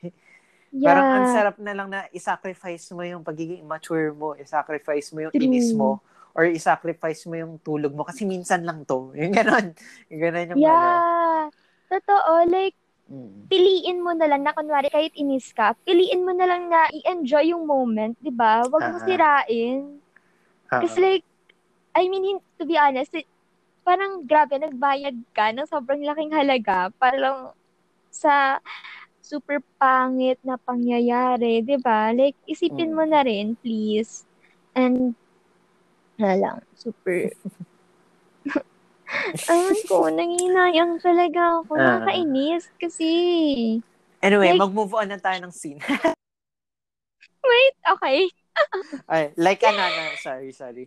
[0.70, 0.86] Yeah.
[0.86, 5.34] Parang ang sarap na lang na isacrifice mo yung pagiging immature mo, isacrifice mo yung
[5.34, 5.42] True.
[5.42, 5.98] inis mo,
[6.30, 9.10] or isacrifice mo yung tulog mo kasi minsan lang to.
[9.18, 9.74] Yung ganon.
[10.06, 10.64] Yung ganon yung ano.
[10.64, 11.42] Yeah.
[11.90, 12.30] Totoo.
[12.46, 12.78] Like,
[13.10, 13.50] Mm.
[13.50, 17.50] piliin mo na lang na kunwari kahit inis ka, piliin mo na lang na i-enjoy
[17.50, 18.62] yung moment, 'di ba?
[18.62, 19.02] Huwag mo Ah.
[19.02, 19.98] sirain.
[20.70, 21.26] Ah, Kasi like,
[21.92, 23.26] I mean, to be honest, it-
[23.82, 27.38] parang grabe, nagbayad ka ng sobrang laking halaga para lang
[28.14, 28.62] sa
[29.20, 32.14] super pangit na pangyayari, 'di ba?
[32.14, 32.96] Like, isipin Mm.
[32.96, 34.22] mo na rin, please.
[34.72, 35.18] And,
[36.14, 37.30] wala lang, super...
[39.46, 41.72] Alam ko, nanginayang talaga ako.
[41.74, 41.98] Ah.
[41.98, 43.10] Nakakainis kasi.
[44.20, 45.80] Anyway, Like- mag-move on na tayo ng scene.
[47.40, 48.18] Wait, okay.
[49.10, 50.86] Ay, like, ano, ano, sorry, sorry.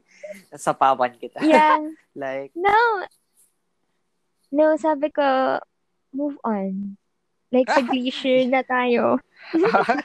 [0.52, 1.42] Sapawan kita.
[1.42, 1.82] Yeah.
[2.14, 2.78] like, No.
[4.54, 5.58] No, sabi ko,
[6.14, 6.94] move on.
[7.50, 9.18] Like, sa glacier na tayo.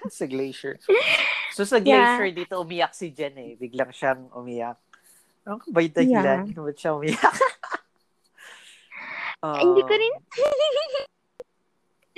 [0.08, 0.80] sa glacier.
[1.52, 2.16] So, sa Yeah.
[2.16, 3.52] glacier, dito umiyak si Jen eh.
[3.54, 4.80] Biglang siyang umiyak.
[5.44, 6.44] Ano ka ba yung dahilan?
[6.48, 7.34] Ba't siya umiyak?
[9.42, 10.14] Ay, Hindi ko rin.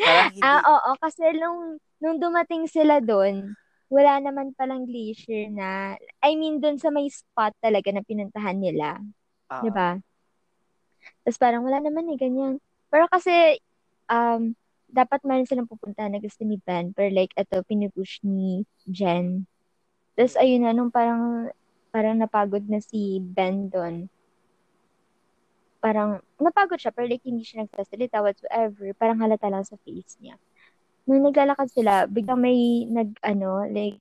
[0.01, 0.91] Hindi, Ah, oo.
[0.97, 3.53] Kasi nung, nung dumating sila doon,
[3.93, 8.97] wala naman palang glacier na, I mean, doon sa may spot talaga na pinuntahan nila.
[9.51, 9.99] ah, 'di ba?
[11.25, 12.59] Tapos parang wala naman eh, ganyan.
[12.91, 13.61] Pero kasi,
[14.11, 14.53] um,
[14.91, 16.91] dapat meron silang pupuntahan na gusto ni Ben.
[16.97, 19.47] Pero like, ito, pinupush ni Jen.
[20.19, 21.51] Tapos ayun na, nung parang,
[21.95, 24.11] parang napagod na si Ben doon.
[25.81, 28.93] Parang, napagod siya, pero like, hindi siya nagsasalita whatsoever.
[28.97, 30.37] Parang halata lang sa face niya.
[31.09, 33.99] Nung naglalakad sila, biglang may nag, ano, like,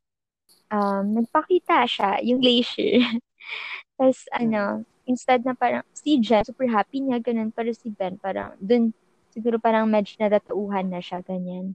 [0.69, 2.99] um, nagpakita siya, yung glacier.
[3.97, 7.49] Tapos, ano, instead na parang si Jen, super happy niya, ganun.
[7.49, 8.93] Pero si Ben, parang dun,
[9.33, 11.73] siguro parang medyo natatauhan na siya, ganyan.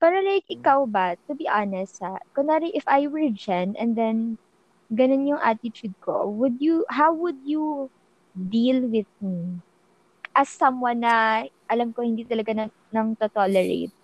[0.00, 4.40] Pero like, ikaw ba, to be honest ha, kunwari if I were Jen and then
[4.92, 7.88] ganun yung attitude ko, would you, how would you
[8.34, 9.62] deal with me?
[10.34, 13.94] As someone na alam ko hindi talaga nang, nang to-tolerate.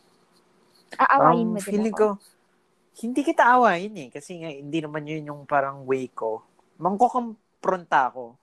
[0.95, 2.19] Aawayin um, mo din feeling ako.
[2.19, 4.09] ko, hindi kita awayin eh.
[4.15, 6.43] Kasi nga, hindi naman yun yung parang way ko.
[6.79, 8.39] Mangkukompronta ako.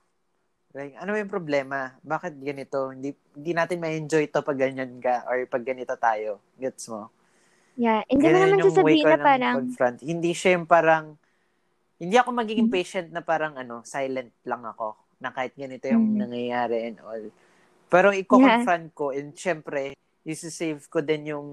[0.76, 1.96] Like, ano yung problema?
[2.04, 2.92] Bakit ganito?
[2.92, 6.44] Hindi, hindi natin ma-enjoy to pag ganyan ka or pag ganito tayo.
[6.60, 7.08] Gets mo?
[7.78, 9.98] Yeah, hindi mo naman sasabihin na ng parang, confront.
[10.02, 11.16] Hindi siya yung parang,
[11.98, 12.74] hindi ako magiging Mhm.
[12.74, 15.07] patient na parang ano, silent lang ako.
[15.18, 16.18] Na kahit ganito yung Mhm.
[16.22, 17.24] nangyayari and all.
[17.88, 21.48] Pero i-confront ko and syempre, isi-save ko din yung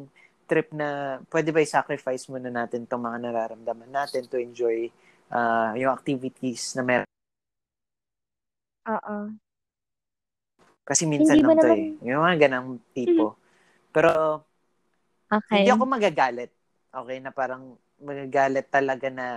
[0.46, 4.92] trip na pwede ba i-sacrifice muna natin itong mga nararamdaman natin to enjoy
[5.34, 7.10] uh, yung activities na meron.
[8.86, 9.34] Oo.
[10.86, 11.98] Kasi minsan lang to naman...
[11.98, 12.14] eh.
[12.14, 13.34] Yung mga ganang tipo.
[13.90, 14.44] Pero,
[15.34, 15.66] okay.
[15.66, 16.52] hindi ako magagalit.
[16.94, 19.28] Okay, na parang magagalit talaga na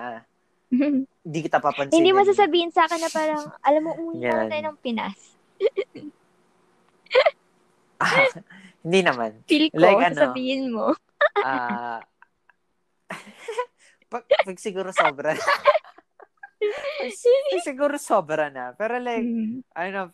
[1.25, 1.97] hindi kita papansinin.
[1.97, 5.19] hindi mo sasabihin sa akin na parang, alam mo, umuwi na tayo ng Pinas.
[8.05, 8.29] ah,
[8.85, 9.31] hindi naman.
[9.49, 10.93] Feel ko, like, ano, sasabihin mo.
[11.39, 13.15] Ah, uh,
[14.11, 15.47] pag, pag siguro sobra na.
[16.99, 18.75] pag siguro sobra na.
[18.75, 19.63] Pero like, mm-hmm.
[19.71, 20.11] ano,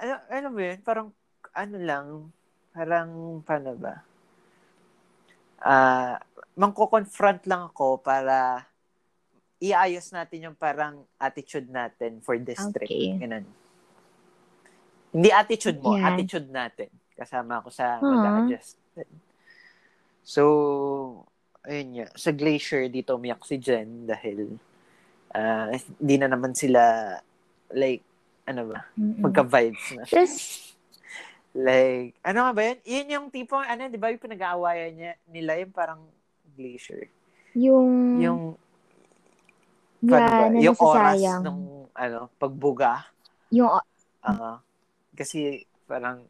[0.00, 0.78] ano, ano ba yun?
[0.80, 1.08] Parang,
[1.52, 2.04] ano lang,
[2.72, 3.08] parang,
[3.44, 4.00] paano ba?
[5.60, 6.14] Ah, uh,
[6.56, 8.64] mangko-confront lang ako para
[9.60, 12.72] iayos natin yung parang attitude natin for this okay.
[12.84, 13.24] trip.
[13.24, 13.46] Ganun.
[15.16, 16.12] Hindi attitude mo, yeah.
[16.12, 16.92] attitude natin.
[17.16, 18.04] Kasama ako sa uh-huh.
[18.04, 18.76] mag-adjust.
[20.20, 20.42] So,
[21.64, 22.06] ayun nga.
[22.12, 24.60] Sa Glacier, dito umiyak si Jen dahil
[25.32, 27.16] uh, hindi na naman sila
[27.72, 28.04] like,
[28.44, 29.24] ano ba, Mm-mm.
[29.24, 30.04] magka-vibes na.
[31.56, 32.78] Like, ano nga ba yun?
[32.84, 36.04] Yun yung tipong, ano, di ba yung pinag-aawayan niya, nila yung parang
[36.52, 37.08] Glacier.
[37.56, 38.20] Yung...
[38.20, 38.40] Yung
[40.04, 40.60] Yeah, ba?
[40.60, 41.58] Yung oras ng
[41.96, 43.08] ano, pagbuga.
[43.52, 43.70] Yung
[44.26, 44.58] uh,
[45.16, 46.26] kasi parang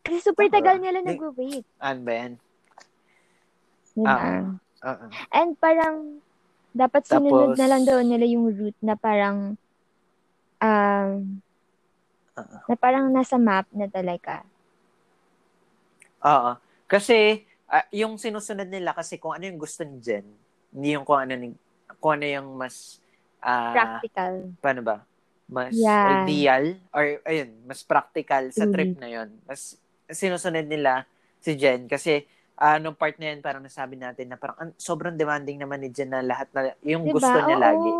[0.00, 1.66] kasi super tagal nila nag-wait.
[1.76, 2.32] Ano ba yan?
[3.92, 4.16] Diba?
[4.16, 4.42] Uh,
[4.86, 5.10] uh-uh.
[5.34, 6.24] And parang
[6.72, 9.58] dapat sinunod Tapos, na lang daw nila yung route na parang
[10.62, 11.10] um
[12.38, 12.60] uh-uh.
[12.70, 14.46] na parang nasa map na talaga.
[16.24, 16.56] Oo.
[16.88, 20.26] Kasi uh, yung sinusunod nila kasi kung ano yung gusto ni Jen,
[20.72, 21.34] hindi yung kung ano
[21.98, 23.02] kung ano yung mas
[23.42, 24.32] uh, practical.
[24.60, 24.96] Paano ba?
[25.50, 26.22] Mas yeah.
[26.24, 28.72] ideal or ayun, mas practical sa mm.
[28.72, 29.28] trip na yon.
[29.44, 29.74] Mas
[30.06, 31.04] sinusunod nila
[31.42, 32.22] si Jen kasi
[32.60, 35.90] uh, nung part na yan parang nasabi natin na parang uh, sobrang demanding naman ni
[35.90, 37.18] Jen na lahat na yung diba?
[37.18, 37.64] gusto niya Oo.
[37.64, 37.90] lagi.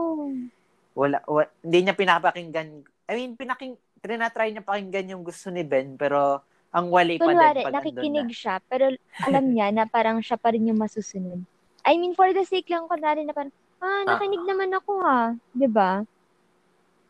[0.94, 2.68] Wala, wala hindi niya pinapakinggan.
[3.10, 7.60] I mean, pinaking trinatry niya pakinggan yung gusto ni Ben pero ang wali pa Kunwari,
[7.60, 8.36] din pag nakikinig na.
[8.36, 8.94] siya pero
[9.26, 11.42] alam niya na parang siya pa rin yung masusunod.
[11.82, 13.50] I mean, for the sake lang kunwari na parang
[13.80, 14.48] ah, nakinig ah.
[14.48, 15.20] naman ako ha.
[15.34, 15.90] ba diba?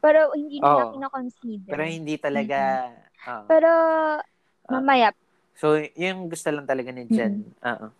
[0.00, 1.68] Pero hindi nila oh, kina-consider.
[1.68, 2.88] Pero hindi talaga.
[2.88, 3.28] Mm-hmm.
[3.28, 3.44] Oh.
[3.44, 3.70] Pero
[4.72, 5.12] mamaya.
[5.60, 7.44] So, yung gusto lang talaga ni Jen.
[7.44, 7.68] Mm-hmm.
[7.68, 7.92] Uh-oh.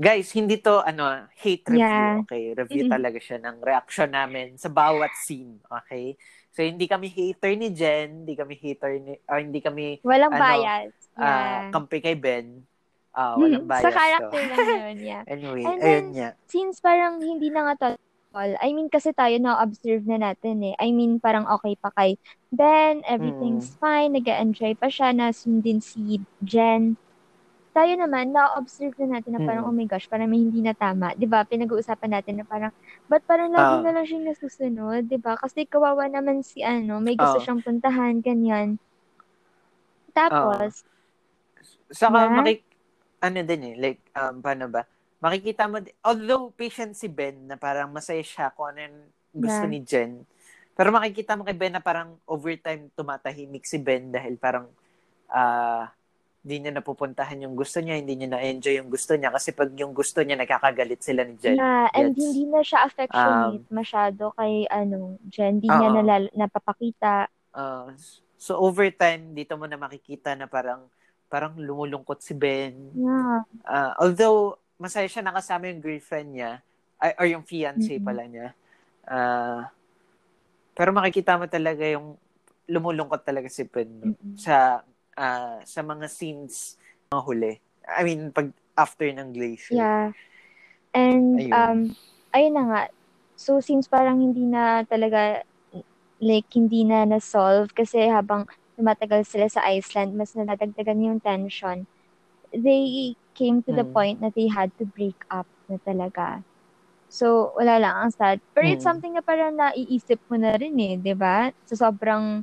[0.00, 2.24] Guys, hindi to ano hate review, yeah.
[2.24, 2.56] okay?
[2.56, 2.96] Review mm-hmm.
[2.96, 6.16] talaga siya ng reaction namin sa bawat scene, okay?
[6.56, 10.40] So hindi kami hater ni Jen, hindi kami hater ni or hindi kami walang ano,
[10.40, 10.94] bias.
[11.20, 11.20] Yeah.
[11.20, 12.64] Uh, kampi kay Ben.
[13.10, 13.82] Uh, walang bias.
[13.82, 14.48] Sa character so.
[14.54, 15.22] lang yun, yeah.
[15.26, 16.28] anyway, And ayun niya.
[16.46, 17.88] Since parang hindi na nga to
[18.30, 20.74] I mean, kasi tayo na-observe na natin eh.
[20.78, 22.14] I mean, parang okay pa kay
[22.54, 23.78] Ben, everything's mm.
[23.82, 26.94] fine, nag enjoy pa siya, nasundin si Jen.
[27.74, 29.70] Tayo naman, na-observe na natin na parang, mm.
[29.70, 31.10] oh my gosh, parang may hindi na tama.
[31.10, 31.42] ba diba?
[31.42, 32.70] Pinag-uusapan natin na parang,
[33.10, 35.02] ba't parang lagi uh, na lang siya nasusunod?
[35.06, 35.32] ba diba?
[35.34, 38.78] Kasi kawawa naman si ano, may gusto uh, siyang puntahan, ganyan.
[40.14, 42.34] Tapos, uh, saka yeah?
[42.38, 42.69] makik
[43.20, 44.82] ano din eh, like, um, paano ba?
[45.20, 48.98] Makikita mo, although patient si Ben, na parang masaya siya kung ano yung
[49.44, 49.72] gusto yeah.
[49.72, 50.12] ni Jen,
[50.72, 54.64] pero makikita mo kay Ben na parang overtime tumatahimik si Ben dahil parang
[55.28, 55.84] uh,
[56.40, 59.92] hindi niya napupuntahan yung gusto niya, hindi niya na-enjoy yung gusto niya kasi pag yung
[59.92, 61.60] gusto niya, nakakagalit sila ni Jen.
[61.60, 65.60] Yeah, and Gets, hindi na siya affectionate um, masyado kay ano, Jen.
[65.60, 67.28] Hindi uh, niya nalal- napapakita.
[67.52, 67.92] Uh,
[68.40, 70.88] so overtime, dito mo na makikita na parang
[71.30, 72.74] parang lumulungkot si Ben.
[72.92, 73.46] Yeah.
[73.62, 76.58] Uh, although, masaya siya nakasama yung girlfriend niya,
[76.98, 78.08] ay, or yung fiancé mm-hmm.
[78.10, 78.48] pala niya.
[79.06, 79.62] Uh,
[80.74, 82.18] pero makikita mo talaga yung
[82.66, 84.34] lumulungkot talaga si Ben mm-hmm.
[84.36, 84.82] sa
[85.14, 86.76] uh, sa mga scenes
[87.10, 87.54] mga huli.
[87.86, 89.76] I mean, pag after ng glacier.
[89.76, 90.14] Yeah.
[90.94, 91.52] And, ayun.
[91.54, 91.80] um,
[92.34, 92.82] ayun na nga.
[93.36, 95.42] So, since parang hindi na talaga,
[96.20, 98.48] like, hindi na na-solve kasi habang
[98.80, 101.84] tumatagal sila sa Iceland, mas nadagdagan yung tension.
[102.48, 103.92] They came to the hmm.
[103.92, 106.40] point na they had to break up na talaga.
[107.12, 108.40] So, wala lang, ang sad.
[108.56, 108.72] Pero hmm.
[108.72, 111.52] it's something na parang naiisip mo na rin eh, di ba?
[111.68, 112.40] So, sobrang,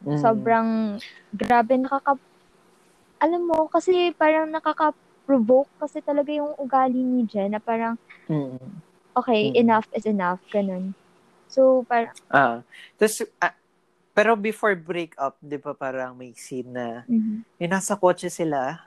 [0.00, 0.16] hmm.
[0.16, 0.96] sobrang,
[1.36, 2.16] grabe, nakaka,
[3.20, 8.56] alam mo, kasi parang nakaka-provoke kasi talaga yung ugali ni Jen na parang, hmm.
[9.12, 9.60] okay, hmm.
[9.60, 10.96] enough is enough, ganun.
[11.50, 12.56] So, parang, ah, uh,
[12.94, 13.54] tapos, uh,
[14.10, 17.62] pero before break up, di ba parang may scene na mm-hmm.
[17.62, 18.82] yung nasa kotse sila.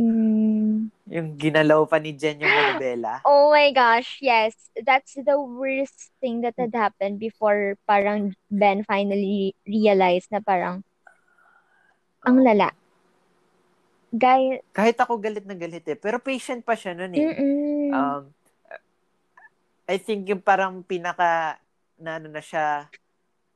[0.00, 0.88] Mm.
[1.12, 3.20] Yung ginalaw pa ni Jen yung manibela.
[3.28, 4.56] Oh my gosh, yes.
[4.72, 10.80] That's the worst thing that had happened before parang Ben finally realized na parang
[12.24, 12.72] ang lala.
[14.12, 15.96] Guy, Kahit ako galit na galit eh.
[15.96, 17.28] Pero patient pa siya nun eh.
[17.92, 18.28] Um,
[19.88, 21.60] I think yung parang pinaka,
[22.00, 22.88] na ano na siya,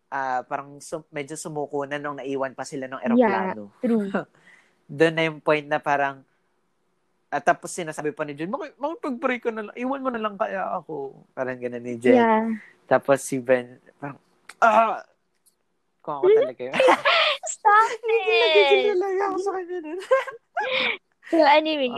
[0.08, 3.70] ah, parang sum- medyo sumuko na nung naiwan pa sila ng eroplano.
[3.78, 4.10] true.
[4.88, 6.22] Doon na yung point na parang,
[7.26, 10.38] at tapos sinasabi pa ni Jen, "Maki- makipag-break ka na lang, iwan mo na lang
[10.38, 11.26] kaya ako.
[11.32, 12.14] Parang ganun ni Jen.
[12.14, 12.46] Yeah.
[12.86, 14.18] Tapos si Ben, parang,
[14.60, 15.02] ah!
[16.00, 16.74] Kung ako talaga yun.
[17.46, 18.94] Stop it!
[18.94, 20.00] talaga ako sa kanya nun.
[21.26, 21.90] So anyway,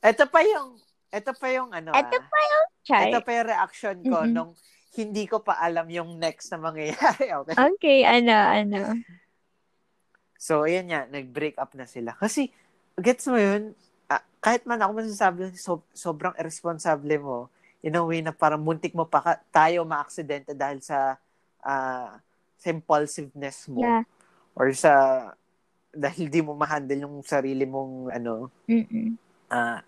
[0.00, 0.80] Ah, ito pa yung,
[1.12, 2.40] ito pa yung ano Ito ah, pa
[2.82, 3.06] Char.
[3.06, 4.32] ito pa yung reaction ko Mm-mm.
[4.32, 4.52] nung
[4.92, 7.32] hindi ko pa alam yung next na mangyayari.
[7.42, 7.56] Okay.
[7.56, 8.78] Okay, ano, ano.
[10.36, 12.12] So, ayan nga, nag-break up na sila.
[12.18, 12.50] Kasi,
[12.98, 13.72] gets mo yun,
[14.10, 17.38] ah, kahit man ako masasabi, so, sobrang irresponsible mo,
[17.82, 21.18] in a way na parang muntik mo pa ka- tayo ma-aksidente dahil sa
[21.62, 22.18] ah,
[22.58, 23.82] sa impulsiveness mo.
[23.82, 24.02] Yeah.
[24.54, 24.92] Or sa,
[25.90, 29.18] dahil di mo ma-handle yung sarili mong, ano, Mm-mm.
[29.50, 29.82] ah,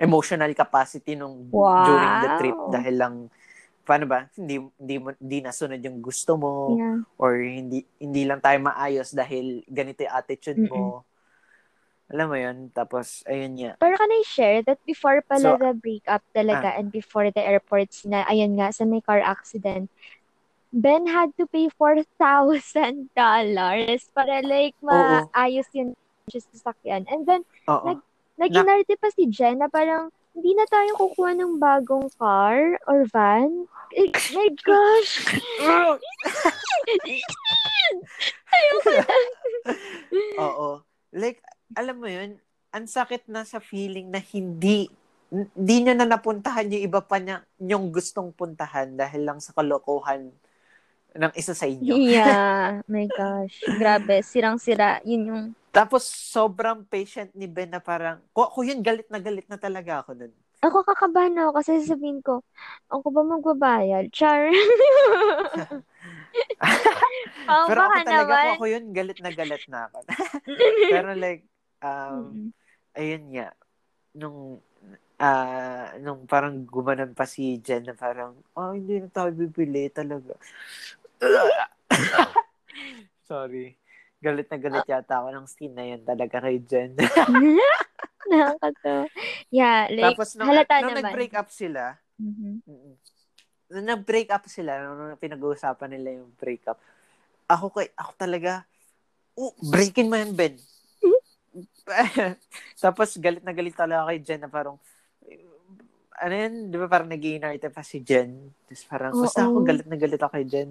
[0.00, 1.84] emotional capacity nung Wow.
[1.86, 3.14] during the trip dahil lang
[3.84, 6.98] paano ba hindi hindi mo hindi nasunod yung gusto mo Yeah.
[7.16, 11.02] or hindi hindi lang tayo maayos dahil ganito yung attitude mo.
[12.10, 12.56] Alam mo yun?
[12.74, 13.78] Tapos, ayun nga.
[13.78, 18.02] Pero can I share that before pala So, the breakup talaga and before the airports
[18.02, 19.86] na, ayun nga, sa may car accident,
[20.74, 23.14] Ben had to pay $4,000
[24.10, 25.94] para like maayos yun
[26.26, 27.06] sa sasakyan.
[27.06, 27.94] And then, Oo.
[27.94, 28.06] Nag-
[28.40, 33.66] Naginarte pa si Jen na parang, hindi na tayo kukuha ng bagong car or van.
[33.94, 35.26] Eh, my gosh!
[38.50, 39.06] Ayoko na.
[40.46, 40.68] Oo.
[41.10, 41.42] Like,
[41.74, 42.38] alam mo yun,
[42.70, 44.86] ang sakit na sa feeling na hindi
[45.30, 50.34] hindi nyo na napuntahan yung iba pa niya, yung gustong puntahan dahil lang sa kalokohan
[51.14, 51.94] ng isa sa inyo.
[51.96, 53.56] Yeah, my gosh.
[53.66, 55.02] Grabe, sirang-sira.
[55.02, 59.46] Yun yung, Tapos, sobrang patient ni Ben na parang, ko, ko yun, galit na galit
[59.46, 60.34] na talaga ako nun.
[60.60, 62.42] ako kakabahan ako kasi sasabihin ko,
[62.92, 64.12] ako ba magbabayad?
[64.12, 64.50] Char.
[67.48, 68.54] oh, Pero ako talaga, naman.
[68.58, 69.98] ako yun, galit na galit na ako.
[70.90, 71.46] Pero like,
[71.80, 72.50] um,
[72.92, 73.48] ayun nga,
[74.14, 74.58] nung,
[75.22, 80.34] ah, nung parang gumanon pa si Jen na parang, oh, hindi na tayo bibili talaga.
[83.30, 83.76] Sorry.
[84.20, 86.92] Galit na galit yata ako ng scene na yun talaga kay Jen.
[88.30, 89.08] Nakakatawa.
[89.48, 91.08] Yeah, like, Tapos nung, halata nung naman.
[91.08, 92.60] nag-break up sila, Mhm.
[92.68, 92.94] mm,
[93.72, 96.76] nung nag-break up sila, nung pinag-uusapan nila yung breakup,
[97.48, 98.52] ako kay, ako talaga,
[99.34, 100.54] oh, breakin mo yan, Ben.
[102.84, 104.76] Tapos galit na galit talaga kay Jen na parang,
[106.20, 107.24] ano yan, di ba parang nag
[107.72, 108.52] pa si Jen.
[108.68, 109.24] Tapos parang, Oo.
[109.24, 110.70] basta ako galit na galit ako kay Jen.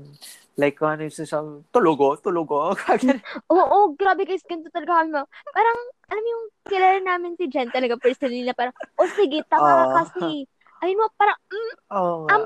[0.54, 2.78] Like, kung ano yung sasabi, tulogo, tulogo.
[3.54, 5.18] Oo, grabe guys, ganito talaga kami.
[5.50, 5.80] Parang,
[6.14, 9.86] alam mo yung kilala namin si Jen talaga personally na parang, oh sige, tama ka
[10.06, 10.46] kasi.
[10.86, 12.36] Ayun mo, parang, mm, nga.
[12.38, 12.44] Um,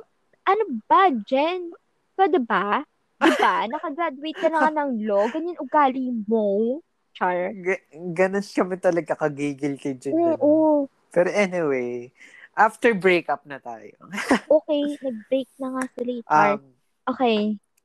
[0.47, 1.75] ano ba, Jen?
[2.15, 2.87] Pwede ba?
[3.19, 3.67] Di ba?
[3.67, 6.79] Nakagraduate ka na nga ng law, ganyan ugali mo.
[7.13, 7.51] Char.
[7.51, 7.85] Ga-
[8.15, 10.15] ganun kami talaga kagigil kay Jen.
[10.15, 10.87] Oo.
[11.13, 12.09] Pero anyway,
[12.53, 13.93] after breakup na tayo.
[14.53, 16.13] Okay, nag-break na nga sila.
[16.25, 16.61] Um, Um,
[17.09, 17.39] okay.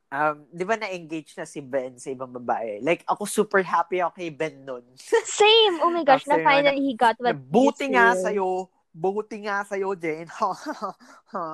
[0.09, 2.79] um, di ba na-engage na si Ben sa ibang babae?
[2.81, 4.85] Like, ako super happy ako kay Ben nun.
[5.41, 5.81] Same!
[5.81, 8.25] Oh my gosh, na After finally he got what Buti nga deserved.
[8.25, 8.49] sa'yo.
[8.89, 10.27] Buti nga sa'yo, Jen.
[10.39, 10.91] Ha, ha,
[11.33, 11.47] ha.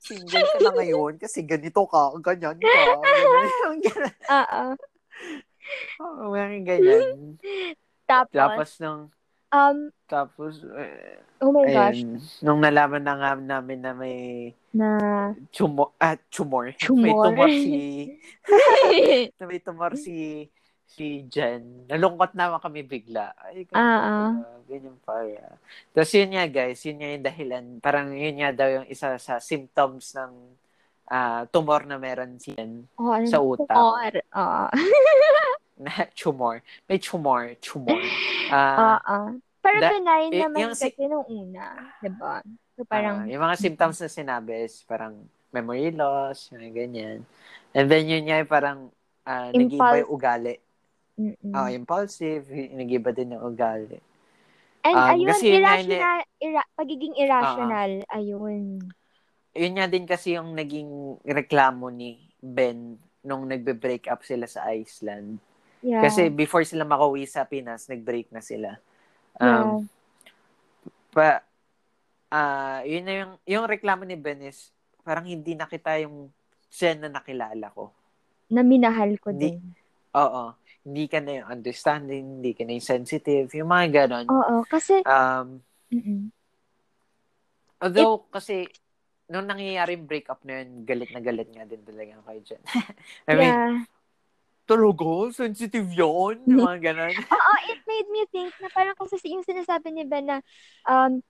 [0.00, 2.80] Single ka na ngayon kasi ganito ka, ganyan ka.
[2.92, 3.02] Oo.
[6.00, 7.36] Oo, mga ganyan.
[8.08, 9.12] Tapos, Tapos nung,
[9.50, 14.16] um, tapos, eh, oh my gosh, ayun, nung nalaman na nga namin na may
[14.72, 14.88] na
[15.50, 16.72] tumor, ah, tumor.
[16.72, 17.24] May Tumor.
[17.28, 17.76] tumor si,
[19.36, 20.48] na may tumor si,
[20.84, 21.84] si Jen.
[21.86, 23.36] Nalungkot naman kami bigla.
[23.36, 24.30] Ay, ganyan Ah, ah.
[24.32, 25.44] pala, ganyan pala.
[25.92, 27.64] Tapos yun nga guys, yun nga yung dahilan.
[27.78, 30.32] Parang yun nga daw yung isa sa symptoms ng
[31.08, 32.88] ah, tumor na meron si Jen.
[32.96, 33.68] oh, ano, Sa utak.
[33.68, 34.12] Tumor.
[34.32, 34.64] Oo.
[35.78, 36.60] Na tumor.
[36.84, 37.54] May tumor.
[37.58, 37.96] Tumor.
[38.50, 38.50] Oo.
[38.50, 39.30] Ah,
[39.62, 41.94] Pero da- benign y- naman yung si- kasi nung una.
[41.98, 42.42] Diba?
[42.74, 45.18] So, parang, ah, yung mga symptoms na sinabi is parang
[45.50, 47.26] memory loss, yung ganyan.
[47.72, 48.90] And then yun nga parang
[49.24, 50.54] uh, nag-iba yung ugali.
[51.18, 51.50] mm-mm.
[51.50, 53.98] Ah, impulsive, nag-iba din yung ugali.
[54.80, 58.64] And Um, ayun, kasi nga yun irrational, ira- pagiging irrational, ayun.
[59.52, 60.88] Yun nga din kasi yung naging
[61.26, 65.42] reklamo ni Ben nung nagbe-break up sila sa Iceland.
[65.80, 66.02] Yeah.
[66.02, 68.76] Kasi before sila makauwi sa Pinas, nag-break na sila.
[69.38, 69.62] yeah.
[69.62, 69.86] Um,
[71.08, 71.40] pa,
[72.28, 76.28] ah yun na yung, yung reklamo ni Ben is, parang hindi na kita yung
[76.68, 77.94] Jen na nakilala ko.
[78.48, 79.72] na minahal ko Hindi- din.
[80.12, 80.52] Oo.
[80.82, 84.26] hindi ka na yung understanding, hindi ka na yung sensitive, yung mga ganon.
[84.26, 85.60] Oo, kasi, Um,
[85.92, 86.32] mm
[87.78, 88.66] although, kasi,
[89.26, 92.62] nung nangyayari yung breakup na yun, galit na galit nga din talaga kayo dyan.
[93.28, 93.74] I mean, yeah.
[94.68, 95.32] Talaga?
[95.32, 96.36] Sensitive yun?
[96.52, 97.14] Yung mga ganon.
[97.34, 100.38] Oo, it made me think na parang kasi yung sinasabi ni Ben na
[100.84, 101.24] um,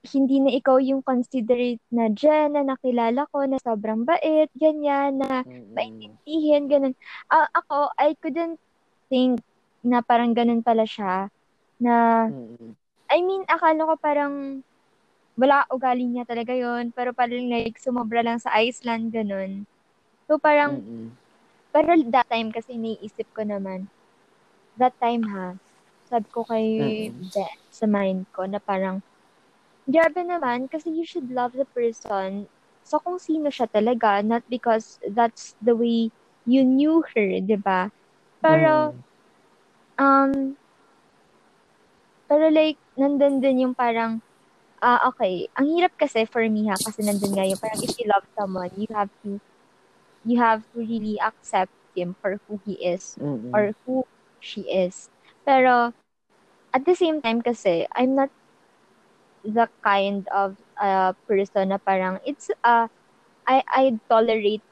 [0.00, 5.44] hindi na ikaw yung considerate na Jen na nakilala ko na sobrang bait, ganyan, na
[5.44, 5.76] Mm-mm.
[5.76, 6.94] maintindihin, ganun.
[7.28, 8.56] Ah, ako, I couldn't
[9.12, 9.44] think
[9.84, 11.28] na parang ganun pala siya.
[11.76, 12.28] Na.
[13.10, 14.62] I mean, akala ko parang
[15.40, 19.64] wala ugali niya talaga yon pero parang like sumobra lang sa Iceland, ganun.
[20.30, 21.10] So parang, Mm-mm.
[21.74, 23.88] Pero that time kasi iniisip ko naman,
[24.78, 25.54] that time ha,
[26.08, 27.32] sabi ko kay Mm-mm.
[27.34, 29.02] Ben, sa mind ko na parang,
[29.88, 32.46] grabe naman kasi you should love the person
[32.84, 36.10] sa kung sino siya talaga, not because that's the way
[36.46, 37.90] you knew her, di ba?
[38.42, 39.04] Pero, Mm.
[39.98, 40.56] um,
[42.28, 44.22] pero like, nandun din yung parang,
[44.82, 48.06] ah, okay, ang hirap kasi for me ha, kasi nandun nga yung parang if you
[48.08, 49.38] love someone, you have to,
[50.24, 53.52] you have to really accept him for who he is Mm-mm.
[53.54, 54.04] or who
[54.40, 55.08] she is.
[55.46, 55.92] Pero,
[56.72, 58.30] at the same time kasi, I'm not
[59.44, 62.88] the kind of uh, person na parang, it's, uh,
[63.46, 64.62] I, I tolerate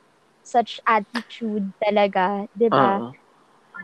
[0.43, 3.01] such attitude talaga, di ba?
[3.01, 3.13] Oo.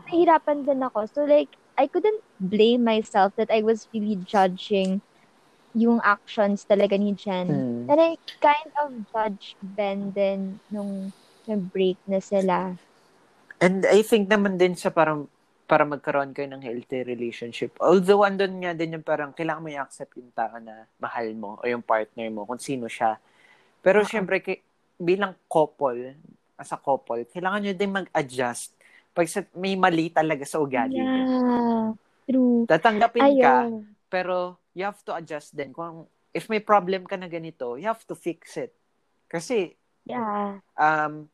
[0.09, 1.05] Nahirapan din ako.
[1.09, 5.01] So, like, I couldn't blame myself that I was really judging
[5.75, 7.47] yung actions talaga ni Jen.
[7.51, 7.89] Mm.
[7.91, 11.11] And I kind of judge Ben din nung
[11.47, 12.75] nag-break na sila.
[13.63, 15.31] And I think naman din sa parang
[15.65, 17.73] para magkaroon kayo ng healthy relationship.
[17.81, 21.65] Although andun nga din yung parang kailangan mo i-accept yung tao na mahal mo o
[21.65, 23.17] yung partner mo kung sino siya.
[23.81, 24.09] Pero Oo.
[24.09, 24.61] syempre kay,
[25.01, 26.13] bilang couple,
[26.55, 28.77] as a couple, kailangan nyo din mag-adjust
[29.15, 30.99] pag sa, may mali talaga sa ugali.
[30.99, 31.95] Yeah.
[32.27, 32.67] True.
[32.67, 33.87] Tatanggapin ka, Ayun.
[34.11, 35.71] pero you have to adjust din.
[35.71, 36.03] Kung
[36.35, 38.75] if may problem ka na ganito, you have to fix it.
[39.31, 39.71] Kasi
[40.05, 40.61] Yeah.
[40.77, 41.25] um,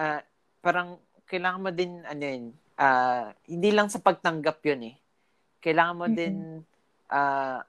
[0.00, 0.24] ah,
[0.64, 0.96] parang
[1.28, 2.44] kailangan mo din, ano yun,
[2.80, 4.96] ah, hindi lang sa pagtanggap yun eh.
[5.60, 6.16] Kailangan mo Mm-mm.
[6.16, 6.36] din,
[7.12, 7.60] ah,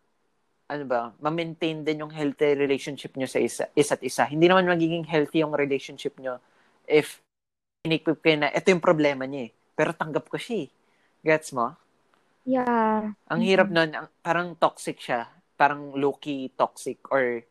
[0.72, 4.24] ano ba, ma-maintain din yung healthy relationship nyo sa isa, isa't isa.
[4.24, 6.40] Hindi naman magiging healthy yung relationship nyo
[6.88, 7.20] if
[7.84, 9.52] inequip kayo na, ito yung problema niya eh.
[9.76, 10.70] Pero tanggap ko siya eh.
[11.28, 11.76] Gets mo?
[12.48, 13.14] Yeah.
[13.28, 15.28] Ang hirap nun, ang, parang toxic siya.
[15.60, 17.44] Parang low-key toxic or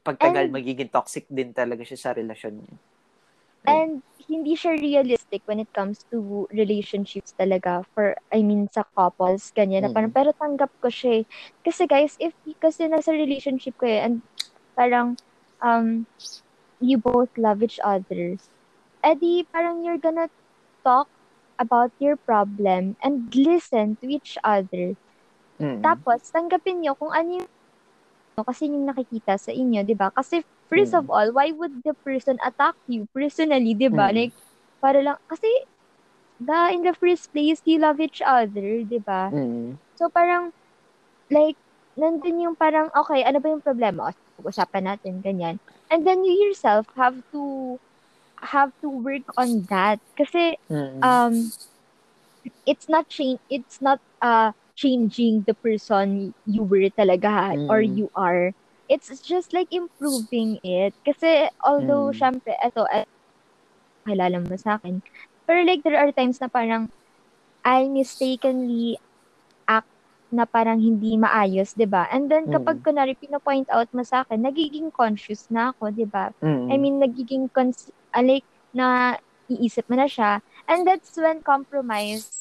[0.00, 2.76] pagtagal And- magiging toxic din talaga siya sa relasyon niya.
[3.68, 9.52] And hindi siya realistic when it comes to relationships talaga for, I mean, sa couples,
[9.52, 9.84] ganyan.
[9.84, 11.24] Na parang, pero tanggap ko siya eh.
[11.60, 14.24] Kasi guys, if, kasi nasa relationship ko eh, and
[14.72, 15.20] parang,
[15.60, 16.08] um,
[16.80, 18.40] you both love each other,
[19.04, 20.32] edi parang you're gonna
[20.80, 21.08] talk
[21.60, 24.96] about your problem and listen to each other.
[25.60, 25.84] Mm.
[25.84, 27.50] Tapos, tanggapin nyo kung ano yung
[28.38, 30.10] kasi yung nakikita sa inyo, di ba?
[30.14, 31.00] Kasi first Mm.
[31.02, 34.10] of all, why would the person attack you personally, di ba?
[34.10, 34.16] Mm.
[34.16, 34.34] Like,
[34.80, 35.48] para lang, kasi
[36.40, 39.30] the, in the first place, you love each other, di ba?
[39.34, 39.78] Mm.
[39.98, 40.52] So, parang,
[41.30, 41.56] like,
[41.98, 44.10] nandun yung parang, okay, ano ba yung problema?
[44.10, 45.60] O, pag-usapan natin, ganyan.
[45.90, 47.76] And then you yourself have to,
[48.40, 50.00] have to work on that.
[50.16, 51.00] Kasi, Mm.
[51.04, 51.52] um
[52.66, 57.96] it's not change it's not uh changing the person you were talaga ha, or Mm.
[57.96, 58.52] you are
[58.90, 62.16] it's just like improving it kasi although Mm.
[62.16, 63.06] syempre eto eh,
[64.08, 65.00] kilala mo sa akin
[65.46, 66.88] pero like there are times na parang
[67.64, 68.96] I mistakenly
[69.68, 69.88] act
[70.32, 72.06] na parang hindi maayos, 'di ba?
[72.08, 72.86] And then kapag Mm.
[72.86, 76.32] kunwari pino-point out mo sa akin, nagiging conscious na ako, 'di ba?
[76.42, 76.72] Mm.
[76.72, 79.18] I mean, nagiging, cons- ah, like, na
[79.50, 80.40] iisip mo na siya.
[80.70, 82.39] And that's when compromise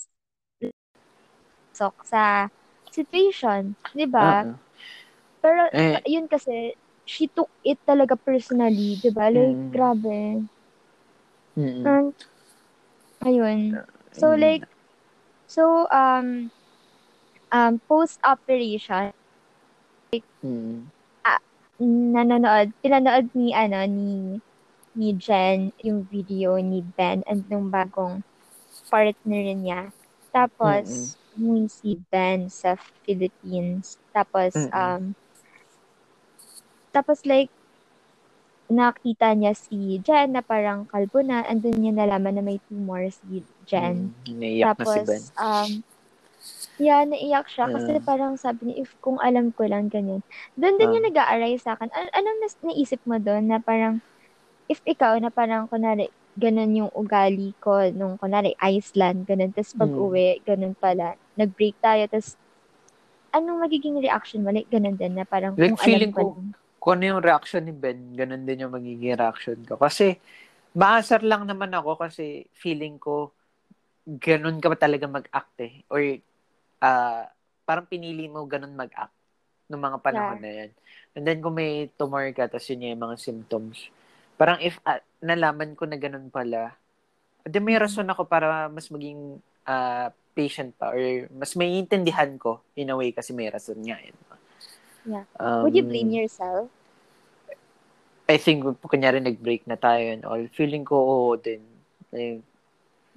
[1.80, 2.51] sok sa
[2.91, 4.43] situation, di ba?
[4.43, 4.53] Oo.
[5.39, 6.03] Pero, Eh.
[6.03, 6.75] yun kasi,
[7.07, 9.32] she took it talaga personally, di ba?
[9.32, 9.71] Like, Mm.
[9.71, 10.19] grabe.
[11.57, 11.86] Mm.
[11.88, 12.11] And,
[13.23, 13.80] ayun.
[14.11, 14.67] So, like,
[15.47, 16.51] so, um,
[17.51, 19.15] um, post-operation,
[20.43, 20.91] Mm.
[21.80, 24.43] nanonood, pinanood ni, ano, ni,
[24.99, 28.19] ni Jen, yung video ni Ben, and nung bagong
[28.91, 29.82] partner niya.
[30.36, 32.76] Tapos, umuwi si Ben sa
[33.08, 33.96] Philippines.
[34.12, 34.76] Tapos, Mm-mm.
[34.76, 35.04] um,
[36.92, 37.48] tapos like,
[38.70, 43.02] nakita niya si Jen na parang kalbo na, and then niya nalaman na may tumor
[43.10, 44.14] si Jen.
[44.28, 44.38] Mm.
[44.38, 45.08] Naiyak na si Ben.
[45.08, 45.70] Tapos, um,
[46.78, 48.04] yeah, naiyak siya kasi Ah.
[48.06, 50.22] parang sabi niya, if kung alam ko lang ganyan.
[50.54, 50.94] Doon din Ah.
[50.94, 51.90] yung nag-aaray sa akin.
[51.90, 54.06] An- anong nas- naisip mo doon na parang,
[54.70, 59.50] if ikaw na parang, kunwari, ganun yung ugali ko nung, kunwari, Iceland, ganun.
[59.50, 60.46] Tapos pag Mm.
[60.46, 61.18] ganun pala.
[61.40, 62.36] Nag-break tayo, tapos
[63.32, 64.52] anong magiging reaction mo?
[64.52, 66.58] Like, ganun din na parang Like, kung feeling alam ko, ko-.
[66.80, 69.76] Kung ano yung reaction ni Ben, ganun din yung magiging reaction ko.
[69.76, 70.16] Kasi,
[70.76, 73.32] maasar lang naman ako kasi feeling ko,
[74.08, 75.84] ganun ka ba talaga mag-act eh.
[75.92, 76.00] Or,
[76.80, 77.28] ah,
[77.68, 79.14] parang pinili mo ganun mag-act
[79.70, 80.72] nung mga panahon na yan.
[81.14, 83.92] And then, kung may tumor ka, tapos yun yung mga symptoms.
[84.40, 86.74] Parang if ah, nalaman ko na ganun pala,
[87.44, 89.38] di may rason ako para mas maging
[89.68, 90.10] ah,
[90.40, 94.16] patient pa or mas may intindihan ko in a way kasi may rason nga yun.
[95.04, 95.26] Yeah.
[95.36, 96.72] Um, Would you blame yourself?
[98.30, 101.66] I think, kunyari nag-break na tayo and all, feeling ko oo din.
[102.16, 102.46] Like,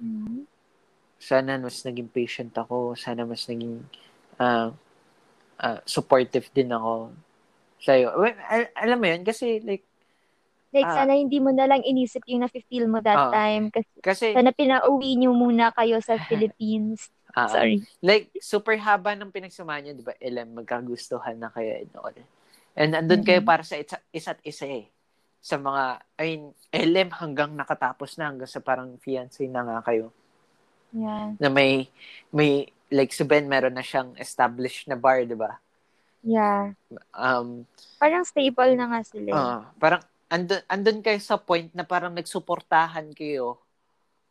[0.03, 0.49] Mm.
[1.21, 3.85] sana mas naging patient ako, sana mas naging
[4.41, 4.73] ah,
[5.61, 7.13] ah, supportive din ako
[7.79, 8.11] sa'yo.
[8.19, 9.85] Well, al- alam mo yun, kasi like,
[10.73, 11.05] Like, Ah.
[11.05, 13.31] sana hindi mo na lang inisip yung nafe-feel mo that Ah.
[13.31, 13.69] time.
[13.69, 17.13] Kasi kasi, sana pinauwi niyo muna kayo sa Philippines.
[17.31, 17.85] ah, Sorry.
[18.01, 22.17] like, super haba ng pinagsamahan niyo, di ba, Ellen, magkagustuhan na kayo and all.
[22.73, 23.47] And andun kayo Mhm.
[23.47, 24.89] para sa isa, isa't isa eh.
[25.37, 30.09] Sa mga, I mean, LM hanggang nakatapos na, hanggang sa parang fiancé na nga kayo.
[30.89, 31.37] Yeah.
[31.37, 31.89] Na may,
[32.29, 35.57] may, like, si Ben, meron na siyang established na bar, di ba?
[36.21, 36.77] Yeah.
[37.11, 37.65] Um,
[37.97, 39.29] Parang staple na nga sila.
[39.33, 40.01] ah, parang,
[40.33, 43.61] andun, andun kayo sa point na parang nagsuportahan kayo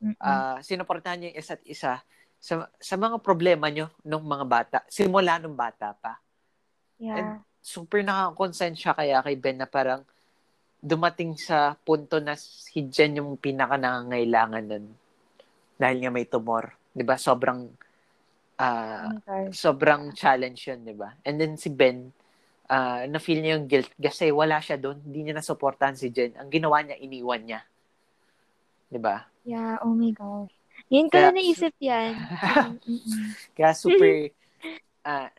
[0.02, 0.18] Mm-mm.
[0.18, 2.02] ah sinuportahan niyo yung isa't isa
[2.42, 6.18] sa, sa mga problema nyo nung mga bata, simula nung bata pa.
[6.98, 7.38] yeah.
[7.62, 10.02] Super nakakonsent siya kaya kay Ben na parang
[10.82, 14.90] dumating sa punto na si Jen yung pinaka nangangailangan nun.
[15.78, 16.74] Dahil nga may tumor.
[17.06, 17.70] ba Sobrang,
[18.58, 19.54] ah, Oh my gosh.
[19.62, 22.10] sobrang challenge yun, ba And then si Ben,
[22.70, 25.02] ah na-feel niya yung guilt kasi wala siya doon.
[25.02, 26.36] Hindi niya nasuportahan si Jen.
[26.38, 27.60] Ang ginawa niya, iniwan niya.
[28.92, 30.54] 'Di ba Yeah, oh my gosh.
[30.86, 32.14] Ngayon ko lang naisip yan.
[32.86, 33.34] Mm-mm.
[33.58, 34.30] Kaya super,
[35.08, 35.30] ah,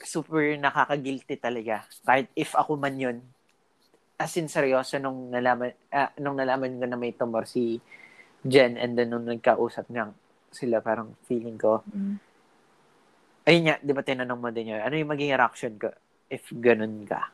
[0.00, 1.84] super nakaka-guilty talaga.
[2.06, 3.18] Kahit if ako man yun,
[4.16, 7.78] as in seryoso nung nalaman, ah, nung nalaman ko na may tumor si
[8.42, 10.08] Jen and then nung nagkausap niya
[10.48, 12.16] sila, parang feeling ko, Mm.
[13.48, 15.88] Ayun nga, di ba tinanong mo din yun, ano yung magiging reaction ko
[16.28, 17.32] if ganun ka?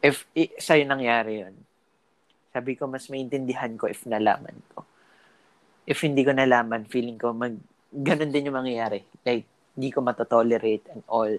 [0.00, 1.54] If i, sa'yo nangyari yun.
[2.48, 4.88] Sabi ko, mas maintindihan ko if nalaman ko.
[5.84, 7.60] If hindi ko nalaman, feeling ko, mag,
[7.92, 9.04] ganun din yung mangyayari.
[9.20, 9.44] Like,
[9.76, 11.30] hindi ko matotolerate and all.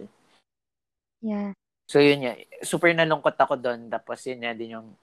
[1.26, 1.58] Yeah.
[1.90, 2.38] So, yun nga.
[2.62, 3.90] Super nalungkot ako doon.
[3.90, 4.94] Tapos, yun nga din yung,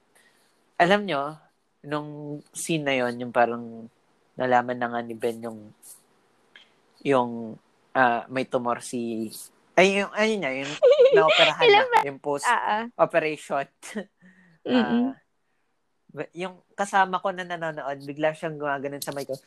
[0.79, 1.35] alam nyo,
[1.83, 3.91] nung scene na yun, yung parang
[4.39, 5.59] nalaman na nga ni Ben yung,
[7.03, 7.59] yung
[7.97, 9.33] ah, may tumor si,
[9.73, 10.73] ay, yung, ayun nga, yung
[11.17, 12.85] naoperahan na, yung Ah, ah.
[12.93, 13.65] post-operation.
[14.67, 15.09] Mm-mm.
[15.09, 15.15] Ah,
[16.13, 19.35] ba- yung kasama ko na nanonood, bigla siyang gumaganon sa mic ko.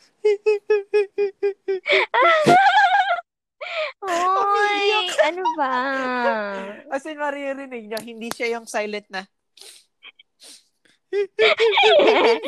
[4.00, 5.72] Oy, ano ba?
[6.88, 9.28] As in, maririnig niya, hindi siya yung silent na.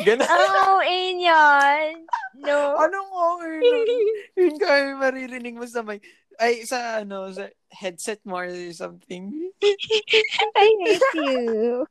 [0.01, 0.27] Ganon.
[0.27, 2.07] Oo, in yun.
[2.39, 2.77] No.
[2.81, 3.89] Anong okay nun?
[4.37, 6.01] Yun kaya maririnig mo sa mic.
[6.41, 9.29] Ay, sa ano, sa headset mo or something.
[10.57, 11.85] I hate you.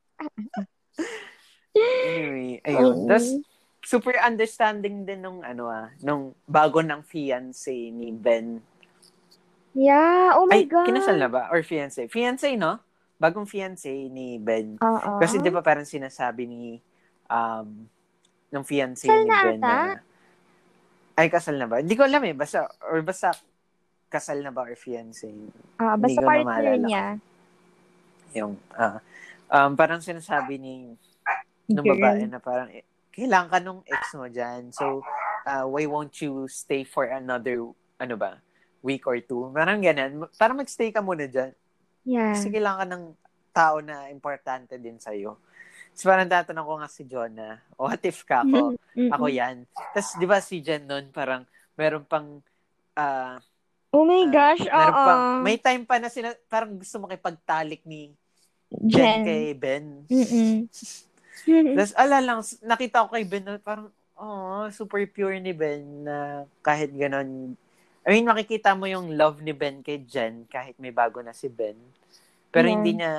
[1.78, 3.06] Anyway, ayun.
[3.06, 3.08] Mm.
[3.08, 3.28] Tapos,
[3.82, 8.62] super understanding din nung ano ah, nung bago ng fiancé ni Ben.
[9.72, 10.86] Yeah, oh my Ay, God.
[10.90, 11.48] kinasal na ba?
[11.48, 12.06] Or fiancé?
[12.06, 12.78] Fiancé, no?
[13.16, 14.76] Bagong fiancé ni Ben.
[14.82, 15.22] Oo.
[15.22, 16.62] Kasi di ba parang sinasabi ni
[17.30, 17.88] um,
[18.52, 19.66] nung fiancé Kasal ni na Ben ata?
[19.66, 19.78] na
[21.16, 21.80] ay kasal na ba?
[21.80, 22.34] Hindi ko alam eh.
[22.36, 23.32] Basta, or basta
[24.08, 25.32] kasal na ba or fiancé?
[25.80, 27.06] Ah, Hindi basta partner niya.
[28.36, 29.00] Yung, ah,
[29.52, 30.96] um, parang sinasabi ni
[31.68, 34.72] nung babae na parang, eh, kailangan ka nung ex mo dyan.
[34.72, 35.04] So,
[35.44, 37.60] uh, why won't you stay for another,
[38.00, 38.40] ano ba,
[38.80, 39.52] week or two?
[39.52, 40.28] Parang ganun.
[40.40, 41.52] Parang magstay ka muna dyan.
[42.08, 42.32] Yeah.
[42.34, 43.04] Kasi kailangan ka ng
[43.52, 45.36] tao na importante din sa'yo.
[45.92, 48.74] So, parang tatanong ko nga si Jonah, what if ka ako?
[48.96, 49.12] Mm-mm.
[49.12, 49.68] Ako yan.
[49.92, 51.44] Tapos, di ba si Jen nun, parang,
[51.76, 52.40] meron pang,
[52.96, 53.36] ah,
[53.92, 55.04] Oh my ah, gosh, meron oo.
[55.04, 58.16] pang, may time pa na sina, parang gusto makipagtalik ni
[58.72, 59.24] Jen, Jen.
[59.24, 59.86] kay Ben.
[61.76, 66.48] Tapos, ala lang, nakita ko kay Ben na parang, oh, super pure ni Ben na
[66.64, 67.52] kahit ganon.
[68.02, 71.52] I mean, makikita mo yung love ni Ben kay Jen kahit may bago na si
[71.52, 71.76] Ben.
[72.48, 72.74] Pero Yeah.
[72.80, 73.12] hindi niya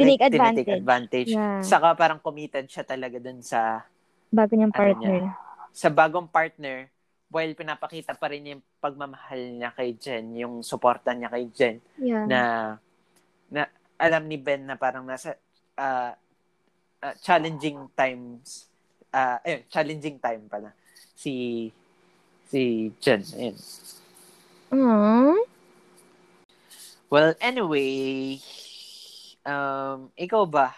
[0.00, 0.70] Tinake advantage.
[0.72, 1.30] advantage.
[1.30, 1.60] Yeah.
[1.60, 3.84] Saka parang committed siya talaga dun sa
[4.30, 5.20] Bago niyang Ano partner.
[5.70, 6.88] sa bagong partner
[7.30, 11.76] while pinapakita pa rin niya yung pagmamahal niya kay Jen, yung suporta niya kay Jen
[11.96, 12.26] Yeah.
[12.26, 12.40] na
[13.46, 13.62] na
[13.94, 15.38] alam ni Ben na parang nasa
[15.74, 16.14] ah,
[16.98, 18.66] ah, challenging times
[19.10, 20.70] ah, ayun, challenging time pala.
[21.14, 21.66] Si,
[22.46, 23.56] si Jen, ayun.
[24.70, 25.36] Aww.
[27.10, 28.38] Well, anyway,
[29.50, 30.70] um, ikaw ba?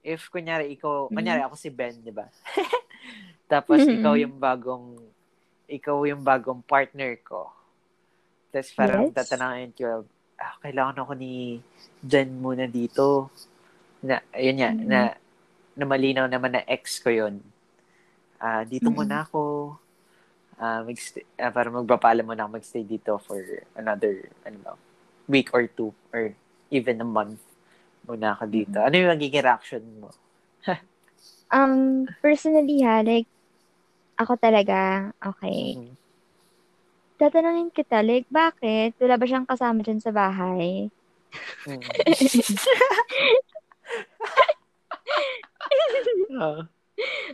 [0.00, 1.14] If, kunyari, ikaw, Mhm.
[1.14, 2.24] kunyari ako si Ben, di ba?
[3.52, 4.00] Tapos, Mhm.
[4.00, 4.86] ikaw yung bagong,
[5.68, 7.52] ikaw yung bagong partner ko.
[8.48, 9.14] Tapos, parang Yes.
[9.14, 10.08] tatanungin ko,
[10.40, 11.60] ah, kailangan ako ni
[12.00, 13.28] Jen muna dito.
[14.00, 14.84] Na, ayun nga, Mhm.
[14.88, 15.00] na,
[15.76, 17.44] na malinaw naman na ex ko yun.
[18.40, 18.96] Ah, dito Mhm.
[18.96, 19.76] muna ako.
[20.56, 20.96] Ah, mag
[21.40, 23.40] ah, para magpapaalam muna ako magstay dito for
[23.76, 24.72] another, ano ba,
[25.28, 26.32] week or two or
[26.72, 27.40] even a month
[28.10, 28.82] muna ako dito.
[28.82, 30.10] Ano yung magiging reaction mo?
[31.50, 33.26] Um, personally ha, like,
[34.14, 35.74] ako talaga, okay.
[35.74, 35.98] Mhm.
[37.18, 38.94] Tatanungin kita, like, bakit?
[39.02, 40.94] Wala ba siyang kasama dyan sa bahay?
[41.66, 41.82] Mm.
[46.38, 46.70] Ah.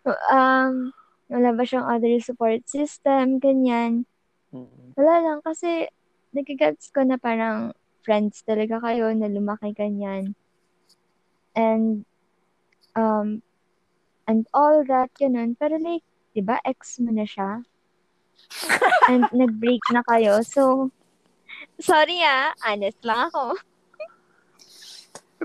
[0.33, 0.97] um,
[1.29, 4.09] wala ba siyang other support system, ganyan.
[4.49, 4.97] Mm.
[4.97, 5.93] Wala lang, kasi
[6.33, 10.33] nagigets ko na parang friends talaga kayo na lumaki ganyan.
[11.57, 12.05] And,
[12.95, 13.41] um,
[14.29, 15.57] and all that, ganun.
[15.57, 16.05] Pero like,
[16.37, 17.65] di ba, ex mo na siya?
[19.11, 20.45] And nag-break na kayo.
[20.45, 20.93] So,
[21.81, 23.57] sorry ah, honest lang ako.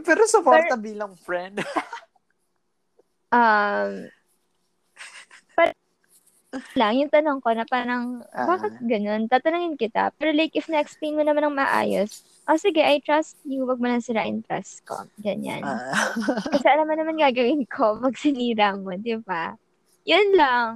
[0.04, 1.64] Pero suporta bilang friend.
[3.32, 4.12] Um,
[5.56, 5.72] pero
[6.76, 8.44] lang, yung tanong ko na parang, Ah.
[8.44, 9.32] bakit ganun?
[9.32, 10.12] Tatanungin kita.
[10.20, 13.90] Pero like, if na-explain mo naman ng maayos, oh sige, I trust you, wag mo
[13.90, 15.06] lang sirain trust ko.
[15.20, 15.62] Ganyan.
[15.66, 16.14] Ah.
[16.54, 19.54] Kasi alam mo naman gagawin ko pag sinira mo, di ba?
[20.08, 20.70] Yun lang.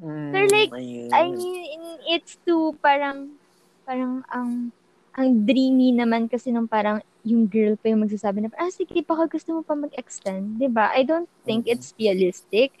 [0.00, 1.10] Mm, Pero like, ayun.
[1.14, 3.38] I mean, it's too parang,
[3.86, 4.72] parang ang,
[5.14, 9.30] ang dreamy naman kasi nung parang yung girl pa yung magsasabi na, ah, sige, baka
[9.30, 10.90] gusto mo pa mag-extend, di ba?
[10.92, 11.72] I don't think Mhm.
[11.72, 12.74] it's realistic.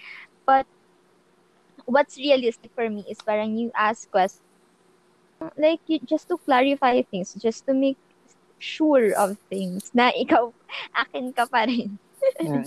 [0.44, 0.66] But,
[1.86, 4.44] what's realistic for me is parang you ask questions,
[5.56, 7.96] like, you, just to clarify things, just to make
[8.58, 10.52] sure of things na ikaw,
[11.02, 11.98] akin ka pa rin.
[12.40, 12.64] Mm.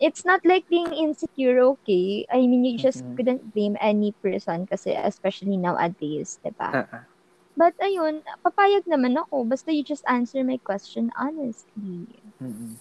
[0.00, 2.24] it's not like being insecure, okay?
[2.32, 3.16] I mean, you just Mhm.
[3.16, 6.72] couldn't blame any person kasi especially nowadays, diba?
[6.72, 7.04] Ah, ah.
[7.52, 9.44] But ayun, papayag naman ako.
[9.44, 12.08] Basta you just answer my question honestly.
[12.40, 12.80] Mm-mm.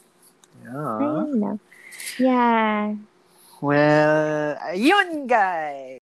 [0.64, 1.00] Yeah.
[1.04, 1.58] Ayun lang.
[2.16, 2.96] Yeah.
[3.60, 6.00] Well, ayun guys.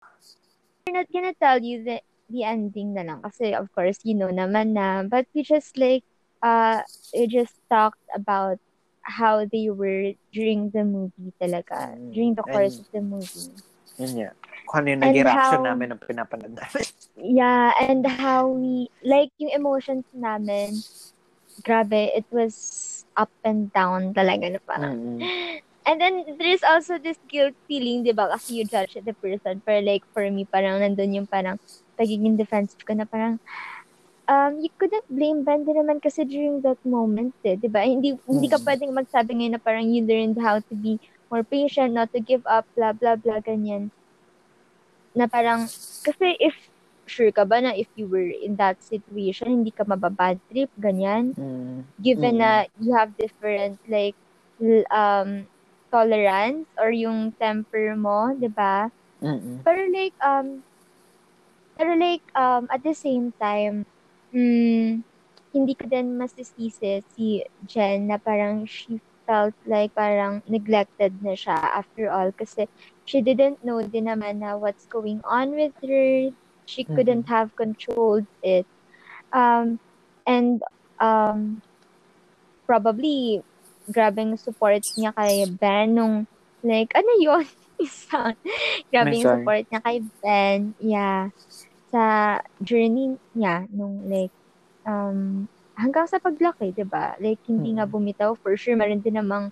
[0.86, 4.30] We're not gonna tell you the, the ending na lang kasi of course, you know
[4.30, 5.04] naman na.
[5.04, 6.04] But we just like,
[6.42, 6.84] uh,
[7.16, 8.60] we just talked about
[9.02, 11.96] how they were during the movie talaga.
[11.96, 12.12] Mm.
[12.12, 13.50] During the course And- of the movie.
[13.98, 14.30] Yun nga.
[14.68, 16.86] Kung ano yung And naging reaction how- namin ng pinapanood namin.
[17.18, 20.86] Yeah, and how we, like, yung emotions namin,
[21.66, 22.54] grabe, it was
[23.18, 25.18] up and down talaga na parang.
[25.18, 25.66] Mm-mm.
[25.88, 28.28] And then, there's also this guilt feeling, di ba?
[28.28, 29.64] Kasi you judge the person.
[29.64, 31.56] Pero like, for me, parang nandun yung parang
[31.96, 33.40] pagiging defensive ko na parang,
[34.28, 37.88] um, you couldn't blame Ben din naman kasi during that moment, eh, di ba?
[37.88, 38.68] Hindi, hindi ka Mm.
[38.68, 41.00] pwedeng magsabi ngayon na parang you learned how to be
[41.32, 43.88] more patient, not to give up, blah, blah, blah, ganyan.
[45.16, 45.72] Na parang,
[46.04, 46.54] kasi if,
[47.08, 51.32] sure ka ba na if you were in that situation, hindi ka mababad trip, ganyan?
[51.40, 51.88] Mm.
[52.04, 52.44] Given Mm.
[52.44, 52.52] na
[52.84, 54.20] you have different, like,
[54.92, 55.48] um,
[55.92, 58.90] tolerance or yung temper mo, di ba?
[59.24, 59.64] Mm-mm.
[59.64, 60.62] Pero like, um,
[61.78, 63.86] pero like, um, at the same time,
[64.34, 65.04] mm,
[65.54, 71.58] hindi ko din masisisi si Jen na parang she felt like parang neglected na siya
[71.76, 72.66] after all kasi
[73.04, 76.32] she didn't know din naman na what's going on with her.
[76.68, 78.68] She couldn't have controlled it.
[79.32, 79.80] Um,
[80.28, 80.60] and,
[81.00, 81.64] um,
[82.68, 83.42] probably,
[83.90, 86.28] grabing support niya kay Ben nung,
[86.64, 87.46] like, ano yun?
[87.82, 88.36] Isang,
[89.22, 89.44] Sorry.
[89.46, 90.60] support niya kay Ben.
[90.82, 91.32] Yeah.
[91.94, 94.34] Sa journey niya nung, like,
[94.88, 97.16] um, hanggang sa paglaki, 'di ba?
[97.22, 97.94] Like, hindi nga Mm.
[97.94, 98.32] bumitaw.
[98.42, 99.52] For sure, meron din namang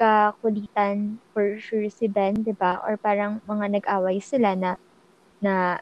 [0.00, 2.80] kakulitan for sure si Ben, 'di ba?
[2.84, 4.76] Or parang mga nag-away sila na,
[5.42, 5.78] na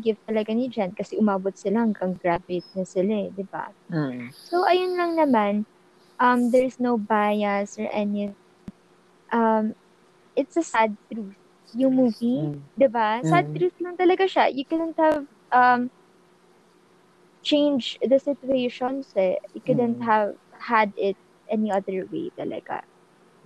[0.00, 3.68] gift talaga ni Jen kasi umabot sila hanggang graduate na sila, eh, 'di ba?
[3.90, 4.28] Mm.
[4.48, 5.64] So, ayun lang naman.
[6.18, 8.34] Um, there's no bias or any.
[9.30, 9.74] Um,
[10.34, 11.38] it's a sad truth.
[11.78, 12.58] Yung movie, Mm.
[12.74, 13.20] 'di ba?
[13.22, 13.54] Sad Mm.
[13.54, 14.50] truth lang talaga siya.
[14.50, 15.92] You couldn't have um
[17.44, 19.38] change the situations eh.
[19.54, 20.08] You couldn't Mm.
[20.08, 21.14] have had it
[21.48, 22.82] any other way talaga.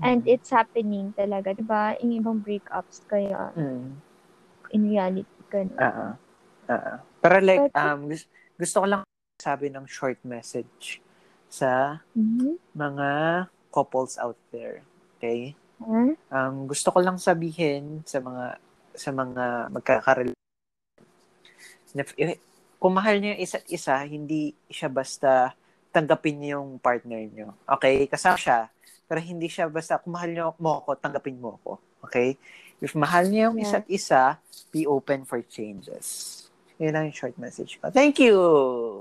[0.03, 0.33] And Mm.
[0.33, 1.95] it's happening talaga, 'di ba?
[2.01, 4.01] Yung ibang breakups kaya Mm.
[4.73, 5.79] in reality ganun.
[5.79, 6.15] Ah.
[6.67, 7.05] Ah.
[7.21, 8.27] Pero like, But- um, gusto,
[8.59, 9.03] gusto ko lang
[9.39, 11.03] sabi ng short message
[11.53, 12.57] sa Mhm.
[12.73, 13.09] mga
[13.69, 14.81] couples out there.
[15.21, 15.53] Okay?
[15.77, 16.17] Huh?
[16.33, 18.57] Um, gusto ko lang sabihin sa mga
[18.97, 20.33] sa mga magkakarel
[21.93, 22.05] na
[22.81, 25.53] kung mahal niyo yung isa't isa, hindi siya basta
[25.93, 27.53] tanggapin niyo yung partner niyo.
[27.69, 28.09] Okay?
[28.09, 28.73] Kasama siya.
[29.07, 31.79] Pero hindi siya basta, kung mahal niyo mo ako, tanggapin mo ako.
[32.09, 32.35] Okay?
[32.81, 33.69] If mahal niyo yung Yeah.
[33.69, 34.23] isa't isa,
[34.73, 36.49] be open for changes.
[36.83, 37.95] Yun lang yung short message ko.
[37.95, 38.35] Thank you!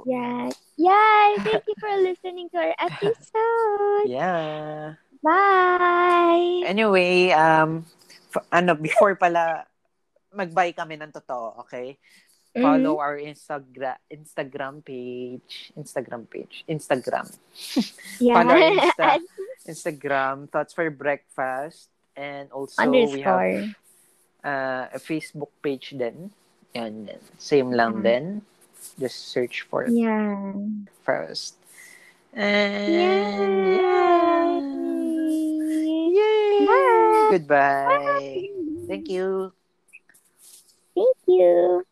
[0.05, 0.53] Yes.
[0.77, 1.27] Yay!
[1.41, 4.05] Thank you for listening to our episode.
[4.09, 4.97] Yeah.
[5.21, 6.61] Bye!
[6.65, 7.85] Anyway, um,
[8.29, 9.65] f- ano, before pala,
[10.29, 11.97] mag-buy kami ng totoo, okay?
[12.51, 12.61] Mm-hmm.
[12.61, 17.25] Follow our Instagram Instagram page, Instagram page, Instagram.
[18.19, 18.75] Follow our.
[18.75, 19.07] Insta,
[19.65, 23.57] Instagram, Thoughts for Breakfast, and also we have Underscore.
[24.43, 26.29] uh, a Facebook page din.
[26.73, 27.09] Din.
[27.37, 28.03] Same lang Mm.
[28.03, 28.25] din.
[28.99, 30.55] Just search for it Yeah.
[31.03, 31.55] first.
[32.33, 33.75] And Yay!
[33.75, 34.61] yeah.
[36.11, 36.65] Yay!
[36.65, 37.27] Bye!
[37.31, 38.47] Goodbye.
[38.87, 39.51] Thank you.
[40.95, 41.83] Thank you.